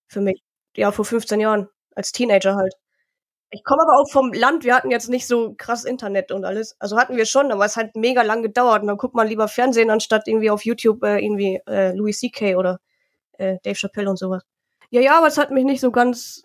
Für 0.08 0.22
mich. 0.22 0.42
Ja, 0.76 0.92
vor 0.92 1.06
15 1.06 1.40
Jahren. 1.40 1.68
Als 1.96 2.12
Teenager 2.12 2.56
halt. 2.56 2.74
Ich 3.50 3.64
komme 3.64 3.82
aber 3.84 4.00
auch 4.00 4.10
vom 4.12 4.34
Land. 4.34 4.64
Wir 4.66 4.76
hatten 4.76 4.92
jetzt 4.92 5.10
nicht 5.10 5.26
so 5.26 5.56
krass 5.58 5.86
Internet 5.86 6.32
und 6.32 6.46
alles. 6.46 6.76
Also 6.80 6.98
hatten 6.98 7.16
wir 7.16 7.26
schon, 7.26 7.52
aber 7.52 7.66
es 7.66 7.78
hat 7.78 7.96
mega 7.96 8.22
lang 8.22 8.44
gedauert. 8.44 8.82
Und 8.82 8.88
dann 8.88 8.98
guckt 8.98 9.16
man 9.16 9.28
lieber 9.28 9.48
Fernsehen, 9.48 9.90
anstatt 9.90 10.28
irgendwie 10.28 10.52
auf 10.52 10.66
YouTube 10.66 11.04
äh, 11.04 11.20
irgendwie 11.20 11.62
äh, 11.68 11.94
Louis 11.94 12.20
C.K. 12.20 12.56
oder 12.56 12.80
äh, 13.38 13.58
Dave 13.64 13.76
Chappelle 13.76 14.10
und 14.10 14.20
sowas. 14.20 14.44
Ja, 14.90 15.02
ja, 15.02 15.18
aber 15.18 15.28
es 15.28 15.38
hat 15.38 15.52
mich 15.52 15.66
nicht 15.66 15.82
so 15.82 15.92
ganz 15.92 16.44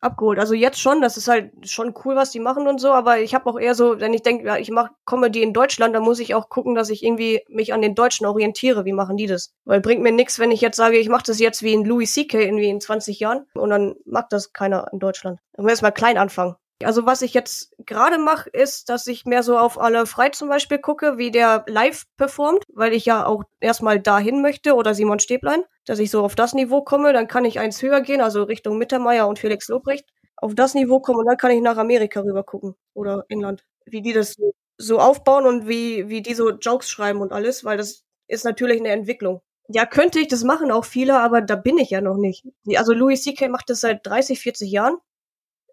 abgeholt. 0.00 0.38
Also 0.38 0.54
jetzt 0.54 0.80
schon, 0.80 1.00
das 1.00 1.16
ist 1.16 1.28
halt 1.28 1.52
schon 1.68 1.94
cool, 2.04 2.16
was 2.16 2.30
die 2.30 2.40
machen 2.40 2.68
und 2.68 2.80
so, 2.80 2.92
aber 2.92 3.20
ich 3.20 3.34
habe 3.34 3.48
auch 3.48 3.58
eher 3.58 3.74
so, 3.74 4.00
wenn 4.00 4.14
ich 4.14 4.22
denke, 4.22 4.46
ja, 4.46 4.56
ich 4.56 4.70
mache 4.70 4.90
Comedy 5.04 5.42
in 5.42 5.52
Deutschland, 5.52 5.94
dann 5.94 6.02
muss 6.02 6.20
ich 6.20 6.34
auch 6.34 6.48
gucken, 6.48 6.74
dass 6.74 6.90
ich 6.90 7.02
irgendwie 7.02 7.42
mich 7.48 7.72
an 7.72 7.82
den 7.82 7.94
Deutschen 7.94 8.26
orientiere. 8.26 8.84
Wie 8.84 8.92
machen 8.92 9.16
die 9.16 9.26
das? 9.26 9.52
Weil 9.64 9.80
bringt 9.80 10.02
mir 10.02 10.12
nichts, 10.12 10.38
wenn 10.38 10.50
ich 10.50 10.60
jetzt 10.60 10.76
sage, 10.76 10.98
ich 10.98 11.08
mache 11.08 11.24
das 11.26 11.38
jetzt 11.38 11.62
wie 11.62 11.72
in 11.72 11.84
Louis 11.84 12.12
C.K. 12.12 12.40
irgendwie 12.40 12.68
in 12.68 12.80
20 12.80 13.20
Jahren 13.20 13.46
und 13.54 13.70
dann 13.70 13.94
mag 14.04 14.28
das 14.30 14.52
keiner 14.52 14.88
in 14.92 14.98
Deutschland. 14.98 15.40
Dann 15.52 15.64
muss 15.64 15.72
erstmal 15.72 15.92
klein 15.92 16.18
anfangen. 16.18 16.56
Also 16.84 17.06
was 17.06 17.22
ich 17.22 17.32
jetzt 17.32 17.74
gerade 17.78 18.18
mache, 18.18 18.50
ist, 18.50 18.90
dass 18.90 19.06
ich 19.06 19.24
mehr 19.24 19.42
so 19.42 19.56
auf 19.56 19.80
alle 19.80 20.04
frei 20.04 20.28
zum 20.28 20.48
Beispiel 20.48 20.78
gucke, 20.78 21.16
wie 21.16 21.30
der 21.30 21.64
live 21.66 22.04
performt, 22.18 22.64
weil 22.68 22.92
ich 22.92 23.06
ja 23.06 23.24
auch 23.24 23.44
erstmal 23.60 23.98
dahin 23.98 24.42
möchte 24.42 24.74
oder 24.74 24.94
Simon 24.94 25.18
Stäblein, 25.18 25.62
dass 25.86 25.98
ich 25.98 26.10
so 26.10 26.22
auf 26.22 26.34
das 26.34 26.52
Niveau 26.52 26.82
komme, 26.82 27.14
dann 27.14 27.28
kann 27.28 27.46
ich 27.46 27.58
eins 27.58 27.80
höher 27.80 28.02
gehen, 28.02 28.20
also 28.20 28.42
Richtung 28.42 28.76
Mittermeier 28.76 29.26
und 29.26 29.38
Felix 29.38 29.68
Lobrecht, 29.68 30.06
auf 30.36 30.54
das 30.54 30.74
Niveau 30.74 31.00
kommen 31.00 31.20
und 31.20 31.26
dann 31.26 31.38
kann 31.38 31.50
ich 31.50 31.62
nach 31.62 31.78
Amerika 31.78 32.20
rüber 32.20 32.44
gucken 32.44 32.74
oder 32.92 33.24
England, 33.28 33.64
wie 33.86 34.02
die 34.02 34.12
das 34.12 34.36
so, 34.76 34.98
aufbauen 34.98 35.46
und 35.46 35.66
wie, 35.66 36.10
wie 36.10 36.20
die 36.20 36.34
so 36.34 36.50
Jokes 36.50 36.90
schreiben 36.90 37.22
und 37.22 37.32
alles, 37.32 37.64
weil 37.64 37.78
das 37.78 38.04
ist 38.28 38.44
natürlich 38.44 38.80
eine 38.80 38.90
Entwicklung. 38.90 39.40
Ja, 39.68 39.86
könnte 39.86 40.20
ich, 40.20 40.28
das 40.28 40.44
machen 40.44 40.70
auch 40.70 40.84
viele, 40.84 41.18
aber 41.18 41.40
da 41.40 41.56
bin 41.56 41.78
ich 41.78 41.90
ja 41.90 42.02
noch 42.02 42.18
nicht. 42.18 42.44
Also 42.76 42.92
Louis 42.92 43.22
C.K. 43.22 43.48
macht 43.48 43.70
das 43.70 43.80
seit 43.80 44.06
30, 44.06 44.38
40 44.38 44.70
Jahren 44.70 44.98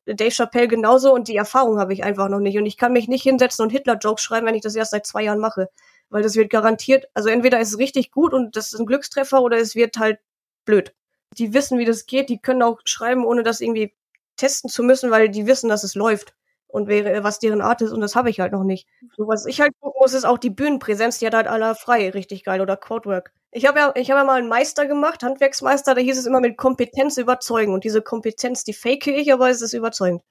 Dave 0.05 0.31
Chappelle 0.31 0.67
genauso 0.67 1.13
und 1.13 1.27
die 1.27 1.35
Erfahrung 1.35 1.79
habe 1.79 1.93
ich 1.93 2.03
einfach 2.03 2.29
noch 2.29 2.39
nicht. 2.39 2.57
Und 2.57 2.65
ich 2.65 2.77
kann 2.77 2.93
mich 2.93 3.07
nicht 3.07 3.23
hinsetzen 3.23 3.63
und 3.63 3.71
Hitler-Jokes 3.71 4.21
schreiben, 4.21 4.47
wenn 4.47 4.55
ich 4.55 4.61
das 4.61 4.75
erst 4.75 4.91
seit 4.91 5.05
zwei 5.05 5.23
Jahren 5.23 5.39
mache. 5.39 5.69
Weil 6.09 6.23
das 6.23 6.35
wird 6.35 6.49
garantiert, 6.49 7.07
also 7.13 7.29
entweder 7.29 7.59
ist 7.59 7.69
es 7.69 7.77
richtig 7.79 8.11
gut 8.11 8.33
und 8.33 8.55
das 8.55 8.73
ist 8.73 8.79
ein 8.79 8.85
Glückstreffer 8.85 9.41
oder 9.41 9.57
es 9.57 9.75
wird 9.75 9.97
halt 9.97 10.19
blöd. 10.65 10.93
Die 11.37 11.53
wissen, 11.53 11.79
wie 11.79 11.85
das 11.85 12.05
geht, 12.05 12.29
die 12.29 12.39
können 12.39 12.61
auch 12.61 12.79
schreiben, 12.85 13.25
ohne 13.25 13.43
das 13.43 13.61
irgendwie 13.61 13.93
testen 14.35 14.69
zu 14.69 14.83
müssen, 14.83 15.09
weil 15.09 15.29
die 15.29 15.47
wissen, 15.47 15.69
dass 15.69 15.83
es 15.83 15.95
läuft 15.95 16.33
und 16.73 16.87
wäre, 16.87 17.23
was 17.23 17.37
deren 17.37 17.61
Art 17.61 17.81
ist, 17.81 17.91
und 17.91 18.01
das 18.01 18.15
habe 18.15 18.31
ich 18.31 18.39
halt 18.39 18.51
noch 18.51 18.63
nicht. 18.63 18.87
So 19.15 19.27
was 19.27 19.45
ich 19.45 19.61
halt 19.61 19.73
gucken 19.79 19.99
muss, 20.01 20.13
ist 20.13 20.25
auch 20.25 20.39
die 20.39 20.49
Bühnenpräsenz, 20.49 21.19
die 21.19 21.27
hat 21.27 21.35
halt 21.35 21.45
aller 21.45 21.75
frei, 21.75 22.09
richtig 22.09 22.43
geil, 22.43 22.61
oder 22.61 22.75
Codework. 22.75 23.31
Ich 23.51 23.67
habe 23.67 23.77
ja, 23.77 23.91
ich 23.95 24.09
habe 24.09 24.21
ja 24.21 24.25
mal 24.25 24.39
einen 24.39 24.49
Meister 24.49 24.87
gemacht, 24.87 25.21
Handwerksmeister, 25.21 25.93
da 25.93 26.01
hieß 26.01 26.17
es 26.17 26.25
immer 26.25 26.39
mit 26.39 26.57
Kompetenz 26.57 27.17
überzeugen. 27.17 27.75
Und 27.75 27.83
diese 27.83 28.01
Kompetenz, 28.01 28.63
die 28.63 28.73
fake 28.73 29.05
ich, 29.05 29.31
aber 29.31 29.51
es 29.51 29.61
ist 29.61 29.73
überzeugend. 29.73 30.23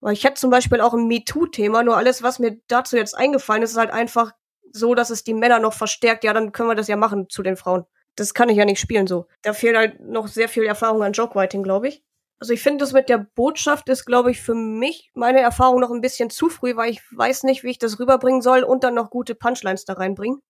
Weil 0.00 0.14
ich 0.14 0.24
hätte 0.24 0.40
zum 0.40 0.48
Beispiel 0.48 0.80
auch 0.80 0.94
ein 0.94 1.06
MeToo-Thema, 1.06 1.82
nur 1.82 1.98
alles, 1.98 2.22
was 2.22 2.38
mir 2.38 2.58
dazu 2.68 2.96
jetzt 2.96 3.14
eingefallen 3.14 3.62
ist, 3.62 3.72
ist 3.72 3.76
halt 3.76 3.90
einfach 3.90 4.32
so, 4.72 4.94
dass 4.94 5.10
es 5.10 5.22
die 5.22 5.34
Männer 5.34 5.58
noch 5.58 5.74
verstärkt. 5.74 6.24
Ja, 6.24 6.32
dann 6.32 6.52
können 6.52 6.70
wir 6.70 6.76
das 6.76 6.88
ja 6.88 6.96
machen 6.96 7.28
zu 7.28 7.42
den 7.42 7.58
Frauen. 7.58 7.84
Das 8.16 8.32
kann 8.32 8.48
ich 8.48 8.56
ja 8.56 8.64
nicht 8.64 8.80
spielen 8.80 9.06
so. 9.06 9.26
Da 9.42 9.52
fehlt 9.52 9.76
halt 9.76 10.00
noch 10.00 10.28
sehr 10.28 10.48
viel 10.48 10.64
Erfahrung 10.64 11.02
an 11.02 11.12
Jokewriting, 11.12 11.62
glaube 11.62 11.88
ich. 11.88 12.02
Also 12.42 12.54
ich 12.54 12.62
finde, 12.64 12.82
das 12.82 12.92
mit 12.92 13.08
der 13.08 13.18
Botschaft 13.18 13.88
ist, 13.88 14.04
glaube 14.04 14.32
ich, 14.32 14.42
für 14.42 14.56
mich 14.56 15.12
meine 15.14 15.38
Erfahrung 15.38 15.78
noch 15.78 15.92
ein 15.92 16.00
bisschen 16.00 16.28
zu 16.28 16.48
früh, 16.48 16.74
weil 16.74 16.90
ich 16.90 17.00
weiß 17.12 17.44
nicht, 17.44 17.62
wie 17.62 17.70
ich 17.70 17.78
das 17.78 18.00
rüberbringen 18.00 18.42
soll 18.42 18.64
und 18.64 18.82
dann 18.82 18.94
noch 18.94 19.10
gute 19.10 19.36
Punchlines 19.36 19.84
da 19.84 19.92
reinbringen. 19.92 20.42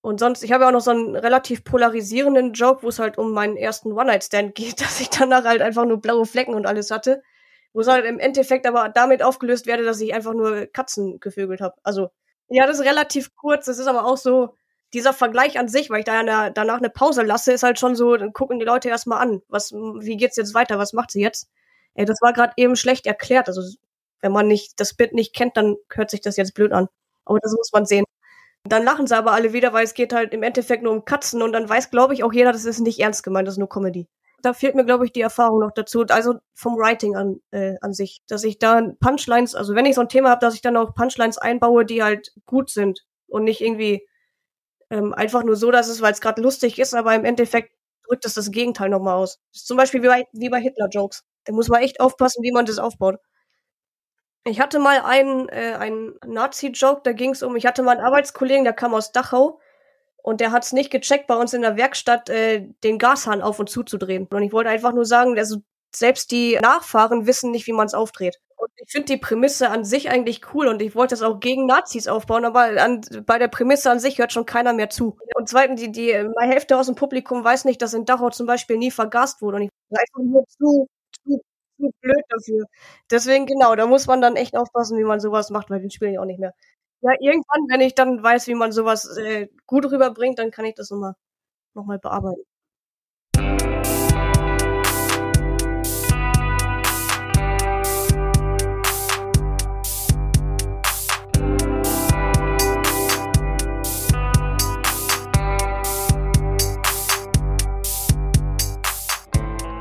Und 0.00 0.20
sonst, 0.20 0.44
ich 0.44 0.52
habe 0.52 0.62
ja 0.62 0.68
auch 0.68 0.72
noch 0.72 0.80
so 0.80 0.92
einen 0.92 1.16
relativ 1.16 1.64
polarisierenden 1.64 2.52
Joke, 2.52 2.84
wo 2.84 2.88
es 2.88 3.00
halt 3.00 3.18
um 3.18 3.32
meinen 3.32 3.56
ersten 3.56 3.94
One-Night-Stand 3.94 4.54
geht, 4.54 4.80
dass 4.80 5.00
ich 5.00 5.10
danach 5.10 5.42
halt 5.42 5.60
einfach 5.60 5.86
nur 5.86 6.00
blaue 6.00 6.24
Flecken 6.24 6.54
und 6.54 6.66
alles 6.66 6.92
hatte. 6.92 7.20
Wo 7.72 7.80
es 7.80 7.88
halt 7.88 8.04
im 8.04 8.20
Endeffekt 8.20 8.64
aber 8.64 8.88
damit 8.88 9.24
aufgelöst 9.24 9.66
werde, 9.66 9.82
dass 9.82 10.00
ich 10.00 10.14
einfach 10.14 10.34
nur 10.34 10.66
Katzen 10.66 11.18
gevögelt 11.18 11.60
habe. 11.62 11.74
Also, 11.82 12.10
ja, 12.48 12.64
das 12.64 12.78
ist 12.78 12.86
relativ 12.86 13.34
kurz. 13.34 13.66
Das 13.66 13.80
ist 13.80 13.88
aber 13.88 14.06
auch 14.06 14.18
so, 14.18 14.54
dieser 14.96 15.12
Vergleich 15.12 15.58
an 15.58 15.68
sich, 15.68 15.90
weil 15.90 15.98
ich 15.98 16.04
da 16.06 16.18
eine, 16.18 16.52
danach 16.52 16.78
eine 16.78 16.88
Pause 16.88 17.22
lasse, 17.22 17.52
ist 17.52 17.62
halt 17.62 17.78
schon 17.78 17.94
so, 17.94 18.16
dann 18.16 18.32
gucken 18.32 18.58
die 18.58 18.64
Leute 18.64 18.88
erstmal 18.88 19.18
an, 19.18 19.42
was, 19.48 19.72
wie 19.72 20.16
geht's 20.16 20.36
jetzt 20.36 20.54
weiter, 20.54 20.78
was 20.78 20.94
macht 20.94 21.10
sie 21.10 21.20
jetzt? 21.20 21.50
Ey, 21.94 22.06
das 22.06 22.20
war 22.22 22.32
gerade 22.32 22.54
eben 22.56 22.76
schlecht 22.76 23.06
erklärt. 23.06 23.48
Also 23.48 23.60
wenn 24.22 24.32
man 24.32 24.48
nicht 24.48 24.80
das 24.80 24.94
Bit 24.94 25.12
nicht 25.12 25.34
kennt, 25.34 25.56
dann 25.58 25.76
hört 25.92 26.10
sich 26.10 26.22
das 26.22 26.38
jetzt 26.38 26.54
blöd 26.54 26.72
an. 26.72 26.88
Aber 27.26 27.38
das 27.40 27.52
muss 27.52 27.70
man 27.72 27.84
sehen. 27.84 28.04
Dann 28.64 28.84
lachen 28.84 29.06
sie 29.06 29.16
aber 29.16 29.32
alle 29.32 29.52
wieder, 29.52 29.74
weil 29.74 29.84
es 29.84 29.92
geht 29.92 30.14
halt 30.14 30.32
im 30.32 30.42
Endeffekt 30.42 30.82
nur 30.82 30.92
um 30.92 31.04
Katzen 31.04 31.42
und 31.42 31.52
dann 31.52 31.68
weiß, 31.68 31.90
glaube 31.90 32.14
ich, 32.14 32.24
auch 32.24 32.32
jeder, 32.32 32.52
das 32.52 32.64
ist 32.64 32.80
nicht 32.80 32.98
ernst 32.98 33.22
gemeint, 33.22 33.46
das 33.46 33.54
ist 33.54 33.58
nur 33.58 33.68
Comedy. 33.68 34.08
Da 34.42 34.54
fehlt 34.54 34.74
mir, 34.74 34.86
glaube 34.86 35.04
ich, 35.04 35.12
die 35.12 35.20
Erfahrung 35.20 35.60
noch 35.60 35.72
dazu. 35.72 36.04
Also 36.08 36.36
vom 36.54 36.76
Writing 36.76 37.16
an, 37.16 37.40
äh, 37.50 37.74
an 37.82 37.92
sich. 37.92 38.22
Dass 38.28 38.44
ich 38.44 38.58
da 38.58 38.80
Punchlines, 39.00 39.54
also 39.54 39.74
wenn 39.74 39.86
ich 39.86 39.94
so 39.94 40.00
ein 40.00 40.08
Thema 40.08 40.30
habe, 40.30 40.40
dass 40.40 40.54
ich 40.54 40.62
dann 40.62 40.76
auch 40.78 40.94
Punchlines 40.94 41.38
einbaue, 41.38 41.84
die 41.84 42.02
halt 42.02 42.32
gut 42.46 42.70
sind 42.70 43.04
und 43.28 43.44
nicht 43.44 43.60
irgendwie 43.60 44.06
ähm, 44.90 45.12
einfach 45.14 45.42
nur 45.44 45.56
so, 45.56 45.70
dass 45.70 45.88
es, 45.88 46.00
weil 46.00 46.12
es 46.12 46.20
gerade 46.20 46.42
lustig 46.42 46.78
ist, 46.78 46.94
aber 46.94 47.14
im 47.14 47.24
Endeffekt 47.24 47.72
drückt 48.08 48.24
es 48.24 48.34
das 48.34 48.50
Gegenteil 48.50 48.88
nochmal 48.88 49.16
aus. 49.16 49.38
Zum 49.52 49.76
Beispiel 49.76 50.02
wie 50.02 50.08
bei, 50.08 50.26
wie 50.32 50.48
bei 50.48 50.60
Hitler-Jokes. 50.60 51.24
Da 51.44 51.52
muss 51.52 51.68
man 51.68 51.82
echt 51.82 52.00
aufpassen, 52.00 52.42
wie 52.42 52.52
man 52.52 52.66
das 52.66 52.78
aufbaut. 52.78 53.16
Ich 54.44 54.60
hatte 54.60 54.78
mal 54.78 55.00
einen, 55.00 55.48
äh, 55.48 55.74
einen 55.78 56.14
Nazi-Joke, 56.24 57.00
da 57.02 57.12
ging 57.12 57.32
es 57.32 57.42
um, 57.42 57.56
ich 57.56 57.66
hatte 57.66 57.82
mal 57.82 57.96
einen 57.96 58.06
Arbeitskollegen, 58.06 58.64
der 58.64 58.72
kam 58.74 58.94
aus 58.94 59.10
Dachau 59.10 59.58
und 60.22 60.40
der 60.40 60.52
hat 60.52 60.64
es 60.64 60.72
nicht 60.72 60.90
gecheckt, 60.90 61.26
bei 61.26 61.34
uns 61.36 61.52
in 61.52 61.62
der 61.62 61.76
Werkstatt 61.76 62.28
äh, 62.30 62.68
den 62.84 62.98
Gashahn 62.98 63.42
auf 63.42 63.58
und 63.58 63.68
zuzudrehen. 63.68 64.26
Und 64.28 64.42
ich 64.42 64.52
wollte 64.52 64.70
einfach 64.70 64.92
nur 64.92 65.04
sagen, 65.04 65.36
also 65.36 65.58
selbst 65.94 66.30
die 66.30 66.58
Nachfahren 66.60 67.26
wissen 67.26 67.50
nicht, 67.50 67.66
wie 67.66 67.72
man 67.72 67.86
es 67.86 67.94
aufdreht. 67.94 68.38
Und 68.66 68.72
ich 68.82 68.90
finde 68.90 69.06
die 69.06 69.16
Prämisse 69.16 69.70
an 69.70 69.84
sich 69.84 70.10
eigentlich 70.10 70.52
cool 70.52 70.66
und 70.66 70.82
ich 70.82 70.96
wollte 70.96 71.12
das 71.12 71.22
auch 71.22 71.38
gegen 71.38 71.66
Nazis 71.66 72.08
aufbauen, 72.08 72.44
aber 72.44 72.82
an, 72.82 73.00
bei 73.24 73.38
der 73.38 73.46
Prämisse 73.46 73.90
an 73.90 74.00
sich 74.00 74.18
hört 74.18 74.32
schon 74.32 74.44
keiner 74.44 74.72
mehr 74.72 74.90
zu. 74.90 75.16
Und 75.36 75.48
zweitens, 75.48 75.80
die, 75.80 75.92
die, 75.92 76.12
meine 76.34 76.52
Hälfte 76.52 76.76
aus 76.76 76.86
dem 76.86 76.96
Publikum 76.96 77.44
weiß 77.44 77.64
nicht, 77.64 77.80
dass 77.80 77.94
in 77.94 78.04
Dachau 78.04 78.30
zum 78.30 78.46
Beispiel 78.46 78.76
nie 78.76 78.90
vergast 78.90 79.40
wurde 79.40 79.56
und 79.58 79.62
ich 79.62 79.70
war 79.90 80.00
einfach 80.00 80.20
nur 80.24 80.44
zu, 80.48 80.88
zu, 81.24 81.40
zu 81.78 81.90
blöd 82.00 82.24
dafür. 82.28 82.64
Deswegen, 83.10 83.46
genau, 83.46 83.76
da 83.76 83.86
muss 83.86 84.06
man 84.08 84.20
dann 84.20 84.34
echt 84.36 84.56
aufpassen, 84.56 84.98
wie 84.98 85.04
man 85.04 85.20
sowas 85.20 85.50
macht, 85.50 85.70
weil 85.70 85.80
den 85.80 85.90
spielen 85.90 86.14
ja 86.14 86.20
auch 86.20 86.26
nicht 86.26 86.40
mehr. 86.40 86.54
Ja, 87.02 87.12
irgendwann, 87.20 87.68
wenn 87.68 87.80
ich 87.82 87.94
dann 87.94 88.22
weiß, 88.22 88.48
wie 88.48 88.54
man 88.54 88.72
sowas 88.72 89.16
äh, 89.16 89.48
gut 89.66 89.84
rüberbringt, 89.86 90.38
dann 90.38 90.50
kann 90.50 90.64
ich 90.64 90.74
das 90.74 90.90
nochmal 90.90 91.14
noch 91.74 91.84
mal 91.84 91.98
bearbeiten. 91.98 92.42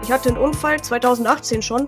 Ich 0.06 0.12
hatte 0.12 0.30
einen 0.30 0.38
Unfall 0.38 0.80
2018 0.80 1.64
schon. 1.64 1.88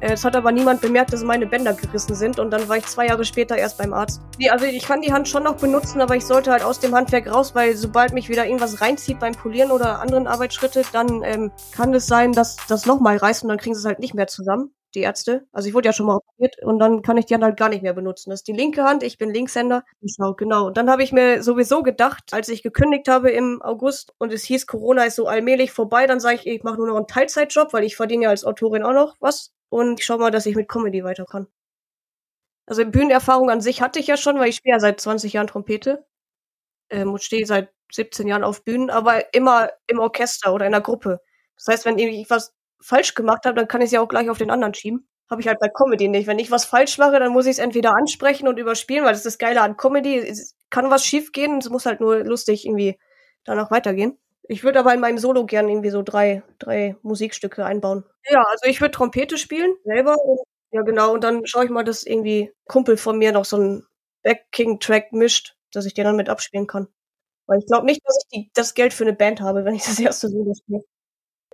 Äh, 0.00 0.14
es 0.14 0.24
hat 0.24 0.34
aber 0.34 0.50
niemand 0.50 0.80
bemerkt, 0.80 1.12
dass 1.12 1.22
meine 1.22 1.46
Bänder 1.46 1.74
gerissen 1.74 2.14
sind 2.14 2.38
und 2.38 2.50
dann 2.50 2.66
war 2.70 2.78
ich 2.78 2.86
zwei 2.86 3.06
Jahre 3.06 3.22
später 3.26 3.54
erst 3.54 3.76
beim 3.76 3.92
Arzt. 3.92 4.22
Also 4.50 4.64
ich 4.64 4.82
kann 4.82 5.02
die 5.02 5.12
Hand 5.12 5.28
schon 5.28 5.42
noch 5.42 5.56
benutzen, 5.56 6.00
aber 6.00 6.16
ich 6.16 6.24
sollte 6.24 6.52
halt 6.52 6.62
aus 6.62 6.80
dem 6.80 6.94
Handwerk 6.94 7.30
raus, 7.30 7.54
weil 7.54 7.76
sobald 7.76 8.14
mich 8.14 8.30
wieder 8.30 8.46
irgendwas 8.46 8.80
reinzieht 8.80 9.20
beim 9.20 9.34
Polieren 9.34 9.72
oder 9.72 10.00
anderen 10.00 10.26
Arbeitsschritte, 10.26 10.84
dann 10.90 11.22
ähm, 11.22 11.52
kann 11.72 11.92
es 11.92 12.06
sein, 12.06 12.32
dass 12.32 12.56
das 12.66 12.86
nochmal 12.86 13.18
reißt 13.18 13.42
und 13.42 13.50
dann 13.50 13.58
kriegen 13.58 13.74
sie 13.74 13.80
es 13.80 13.84
halt 13.84 13.98
nicht 13.98 14.14
mehr 14.14 14.26
zusammen 14.26 14.72
die 14.94 15.00
Ärzte. 15.00 15.46
Also 15.52 15.68
ich 15.68 15.74
wurde 15.74 15.86
ja 15.88 15.92
schon 15.92 16.06
mal 16.06 16.16
operiert 16.16 16.56
und 16.62 16.78
dann 16.78 17.02
kann 17.02 17.16
ich 17.16 17.26
die 17.26 17.34
Hand 17.34 17.44
halt 17.44 17.56
gar 17.58 17.68
nicht 17.68 17.82
mehr 17.82 17.92
benutzen. 17.94 18.30
Das 18.30 18.40
ist 18.40 18.48
die 18.48 18.52
linke 18.52 18.84
Hand, 18.84 19.02
ich 19.02 19.18
bin 19.18 19.30
Linkshänder. 19.32 19.84
Genau, 20.00 20.34
genau. 20.34 20.66
Und 20.66 20.76
dann 20.76 20.90
habe 20.90 21.02
ich 21.02 21.12
mir 21.12 21.42
sowieso 21.42 21.82
gedacht, 21.82 22.32
als 22.32 22.48
ich 22.48 22.62
gekündigt 22.62 23.08
habe 23.08 23.30
im 23.30 23.62
August 23.62 24.12
und 24.18 24.32
es 24.32 24.44
hieß, 24.44 24.66
Corona 24.66 25.04
ist 25.04 25.16
so 25.16 25.26
allmählich 25.26 25.72
vorbei, 25.72 26.06
dann 26.06 26.20
sage 26.20 26.36
ich, 26.36 26.46
ich 26.46 26.62
mache 26.62 26.76
nur 26.76 26.86
noch 26.88 26.96
einen 26.96 27.06
Teilzeitjob, 27.06 27.72
weil 27.72 27.84
ich 27.84 27.96
verdiene 27.96 28.24
ja 28.24 28.30
als 28.30 28.44
Autorin 28.44 28.82
auch 28.82 28.92
noch 28.92 29.16
was. 29.20 29.52
Und 29.68 30.00
ich 30.00 30.06
schau 30.06 30.18
mal, 30.18 30.30
dass 30.30 30.46
ich 30.46 30.56
mit 30.56 30.68
Comedy 30.68 31.04
weiter 31.04 31.24
kann. 31.26 31.46
Also 32.66 32.84
Bühnenerfahrung 32.86 33.50
an 33.50 33.60
sich 33.60 33.82
hatte 33.82 33.98
ich 33.98 34.06
ja 34.06 34.16
schon, 34.16 34.38
weil 34.38 34.48
ich 34.48 34.56
spiele 34.56 34.74
ja 34.76 34.80
seit 34.80 35.00
20 35.00 35.32
Jahren 35.32 35.46
Trompete 35.48 36.06
ähm, 36.90 37.12
und 37.12 37.22
stehe 37.22 37.46
seit 37.46 37.72
17 37.92 38.28
Jahren 38.28 38.44
auf 38.44 38.64
Bühnen, 38.64 38.90
aber 38.90 39.34
immer 39.34 39.70
im 39.88 39.98
Orchester 40.00 40.54
oder 40.54 40.66
in 40.66 40.74
einer 40.74 40.82
Gruppe. 40.82 41.20
Das 41.56 41.68
heißt, 41.68 41.84
wenn 41.86 41.98
ich 41.98 42.30
was 42.30 42.54
falsch 42.80 43.14
gemacht 43.14 43.44
habe, 43.44 43.56
dann 43.56 43.68
kann 43.68 43.80
ich 43.80 43.86
es 43.86 43.92
ja 43.92 44.00
auch 44.00 44.08
gleich 44.08 44.30
auf 44.30 44.38
den 44.38 44.50
anderen 44.50 44.74
schieben. 44.74 45.08
Habe 45.30 45.40
ich 45.40 45.48
halt 45.48 45.60
bei 45.60 45.68
Comedy 45.68 46.08
nicht. 46.08 46.26
Wenn 46.26 46.38
ich 46.38 46.50
was 46.50 46.64
falsch 46.64 46.98
mache, 46.98 47.20
dann 47.20 47.32
muss 47.32 47.46
ich 47.46 47.52
es 47.52 47.58
entweder 47.58 47.94
ansprechen 47.94 48.48
und 48.48 48.58
überspielen, 48.58 49.04
weil 49.04 49.12
das 49.12 49.20
ist 49.20 49.26
das 49.26 49.38
Geile 49.38 49.62
an 49.62 49.76
Comedy. 49.76 50.18
Es 50.18 50.56
kann 50.70 50.90
was 50.90 51.04
schief 51.04 51.32
gehen, 51.32 51.58
es 51.58 51.70
muss 51.70 51.86
halt 51.86 52.00
nur 52.00 52.24
lustig 52.24 52.66
irgendwie 52.66 52.98
danach 53.44 53.70
weitergehen. 53.70 54.18
Ich 54.48 54.64
würde 54.64 54.80
aber 54.80 54.92
in 54.92 55.00
meinem 55.00 55.18
Solo 55.18 55.46
gern 55.46 55.68
irgendwie 55.68 55.90
so 55.90 56.02
drei, 56.02 56.42
drei 56.58 56.96
Musikstücke 57.02 57.64
einbauen. 57.64 58.04
Ja, 58.28 58.42
also 58.50 58.68
ich 58.68 58.80
würde 58.80 58.90
Trompete 58.90 59.38
spielen, 59.38 59.76
selber. 59.84 60.16
Und, 60.24 60.40
ja, 60.72 60.82
genau. 60.82 61.12
Und 61.14 61.22
dann 61.22 61.46
schaue 61.46 61.64
ich 61.64 61.70
mal, 61.70 61.84
dass 61.84 62.04
irgendwie 62.04 62.52
Kumpel 62.66 62.96
von 62.96 63.16
mir 63.16 63.30
noch 63.30 63.44
so 63.44 63.56
einen 63.56 63.86
Backing-Track 64.24 65.12
mischt, 65.12 65.54
dass 65.72 65.86
ich 65.86 65.94
den 65.94 66.04
dann 66.04 66.16
mit 66.16 66.28
abspielen 66.28 66.66
kann. 66.66 66.88
Weil 67.46 67.60
ich 67.60 67.66
glaube 67.66 67.86
nicht, 67.86 68.00
dass 68.04 68.18
ich 68.22 68.28
die, 68.28 68.50
das 68.54 68.74
Geld 68.74 68.92
für 68.92 69.04
eine 69.04 69.12
Band 69.12 69.40
habe, 69.40 69.64
wenn 69.64 69.74
ich 69.76 69.84
das 69.84 69.98
erste 70.00 70.28
Solo 70.28 70.54
spiele. 70.54 70.82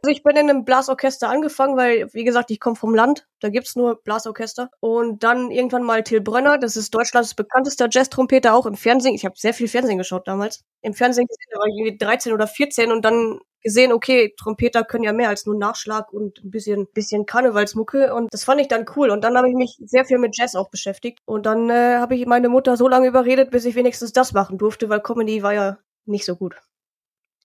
Also 0.03 0.13
ich 0.13 0.23
bin 0.23 0.37
in 0.37 0.51
einem 0.51 0.65
Blasorchester 0.65 1.29
angefangen, 1.29 1.77
weil, 1.77 2.13
wie 2.13 2.25
gesagt, 2.25 2.51
ich 2.51 2.61
komme 2.61 2.77
vom 2.77 2.95
Land, 2.95 3.27
da 3.41 3.49
gibt's 3.49 3.77
nur 3.77 4.03
Blasorchester. 4.03 4.71
Und 4.81 5.23
dann 5.25 5.51
irgendwann 5.51 5.83
mal 5.83 6.03
Till 6.03 6.21
Brönner, 6.21 6.59
das 6.59 6.77
ist 6.77 6.95
Deutschlands 6.95 7.35
bekanntester 7.35 7.89
Jazz-Trompeter, 7.91 8.55
auch 8.55 8.67
im 8.67 8.77
Fernsehen. 8.77 9.15
Ich 9.15 9.25
habe 9.25 9.35
sehr 9.39 9.55
viel 9.55 9.69
Fernsehen 9.69 9.99
geschaut 9.99 10.29
damals. 10.29 10.65
Im 10.83 10.93
Fernsehen 10.95 11.27
gesehen, 11.27 11.49
da 11.53 11.59
war 11.59 11.67
ich 11.67 11.77
irgendwie 11.79 11.99
13 11.99 12.33
oder 12.33 12.47
14 12.47 12.93
und 12.93 13.05
dann 13.05 13.41
gesehen, 13.63 13.93
okay, 13.93 14.33
Trompeter 14.39 14.85
können 14.85 15.03
ja 15.03 15.13
mehr 15.13 15.29
als 15.29 15.45
nur 15.47 15.57
Nachschlag 15.57 16.13
und 16.13 16.45
ein 16.45 16.51
bisschen, 16.51 16.87
bisschen 16.93 17.27
Karnevalsmucke. 17.27 18.15
Und 18.15 18.33
das 18.33 18.45
fand 18.45 18.61
ich 18.61 18.69
dann 18.69 18.85
cool. 18.97 19.11
Und 19.11 19.25
dann 19.25 19.37
habe 19.37 19.49
ich 19.49 19.57
mich 19.57 19.77
sehr 19.85 20.05
viel 20.05 20.19
mit 20.19 20.37
Jazz 20.39 20.55
auch 20.55 20.71
beschäftigt. 20.71 21.21
Und 21.25 21.47
dann 21.47 21.69
äh, 21.71 21.97
habe 21.99 22.15
ich 22.15 22.27
meine 22.27 22.49
Mutter 22.49 22.77
so 22.77 22.87
lange 22.87 23.09
überredet, 23.09 23.51
bis 23.51 23.65
ich 23.65 23.75
wenigstens 23.75 24.13
das 24.13 24.33
machen 24.33 24.59
durfte, 24.59 24.89
weil 24.89 25.01
Comedy 25.01 25.43
war 25.43 25.55
ja 25.55 25.79
nicht 26.05 26.27
so 26.27 26.37
gut. 26.37 26.55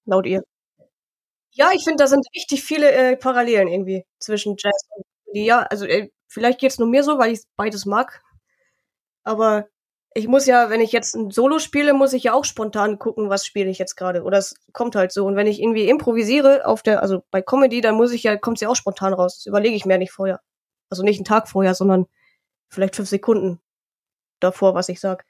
Laut 0.06 0.28
ihr. 0.28 0.51
Ja, 1.54 1.72
ich 1.74 1.84
finde, 1.84 1.98
da 2.04 2.08
sind 2.08 2.26
richtig 2.36 2.64
viele 2.64 2.92
äh, 2.92 3.18
Parallelen 3.18 3.68
irgendwie 3.68 4.06
zwischen 4.20 4.56
Jazz 4.58 4.84
und 4.96 5.04
Comedy. 5.26 5.46
Ja, 5.46 5.62
also 5.64 5.86
äh, 5.86 6.10
vielleicht 6.28 6.60
geht's 6.60 6.80
nur 6.80 6.88
mir 6.88 7.04
so, 7.04 7.18
weil 7.18 7.32
ich 7.34 7.42
beides 7.58 7.86
mag. 7.86 8.22
Aber 9.24 9.68
ich 10.14 10.28
muss 10.28 10.46
ja, 10.46 10.70
wenn 10.70 10.82
ich 10.82 10.92
jetzt 10.92 11.16
ein 11.16 11.32
Solo 11.32 11.60
spiele, 11.60 11.94
muss 11.94 12.14
ich 12.14 12.24
ja 12.24 12.34
auch 12.34 12.46
spontan 12.46 13.00
gucken, 13.00 13.30
was 13.30 13.46
spiele 13.46 13.70
ich 13.70 13.80
jetzt 13.80 13.96
gerade. 13.96 14.24
Oder 14.24 14.38
es 14.40 14.56
kommt 14.74 14.96
halt 14.96 15.12
so. 15.12 15.26
Und 15.26 15.36
wenn 15.36 15.48
ich 15.48 15.62
irgendwie 15.62 15.88
improvisiere 15.90 16.66
auf 16.66 16.82
der, 16.84 17.02
also 17.02 17.24
bei 17.32 17.42
Comedy, 17.42 17.82
dann 17.82 17.96
muss 17.96 18.12
ich 18.12 18.24
ja, 18.24 18.36
kommt's 18.38 18.62
ja 18.62 18.70
auch 18.70 18.76
spontan 18.76 19.14
raus. 19.14 19.38
Das 19.38 19.46
überlege 19.46 19.76
ich 19.76 19.86
mir 19.86 19.94
ja 19.94 19.98
nicht 20.00 20.12
vorher. 20.12 20.42
Also 20.90 21.04
nicht 21.04 21.18
einen 21.20 21.26
Tag 21.26 21.48
vorher, 21.48 21.76
sondern 21.76 22.08
vielleicht 22.70 22.96
fünf 22.96 23.10
Sekunden 23.10 23.62
davor, 24.42 24.76
was 24.76 24.90
ich 24.90 25.00
sag. 25.02 25.26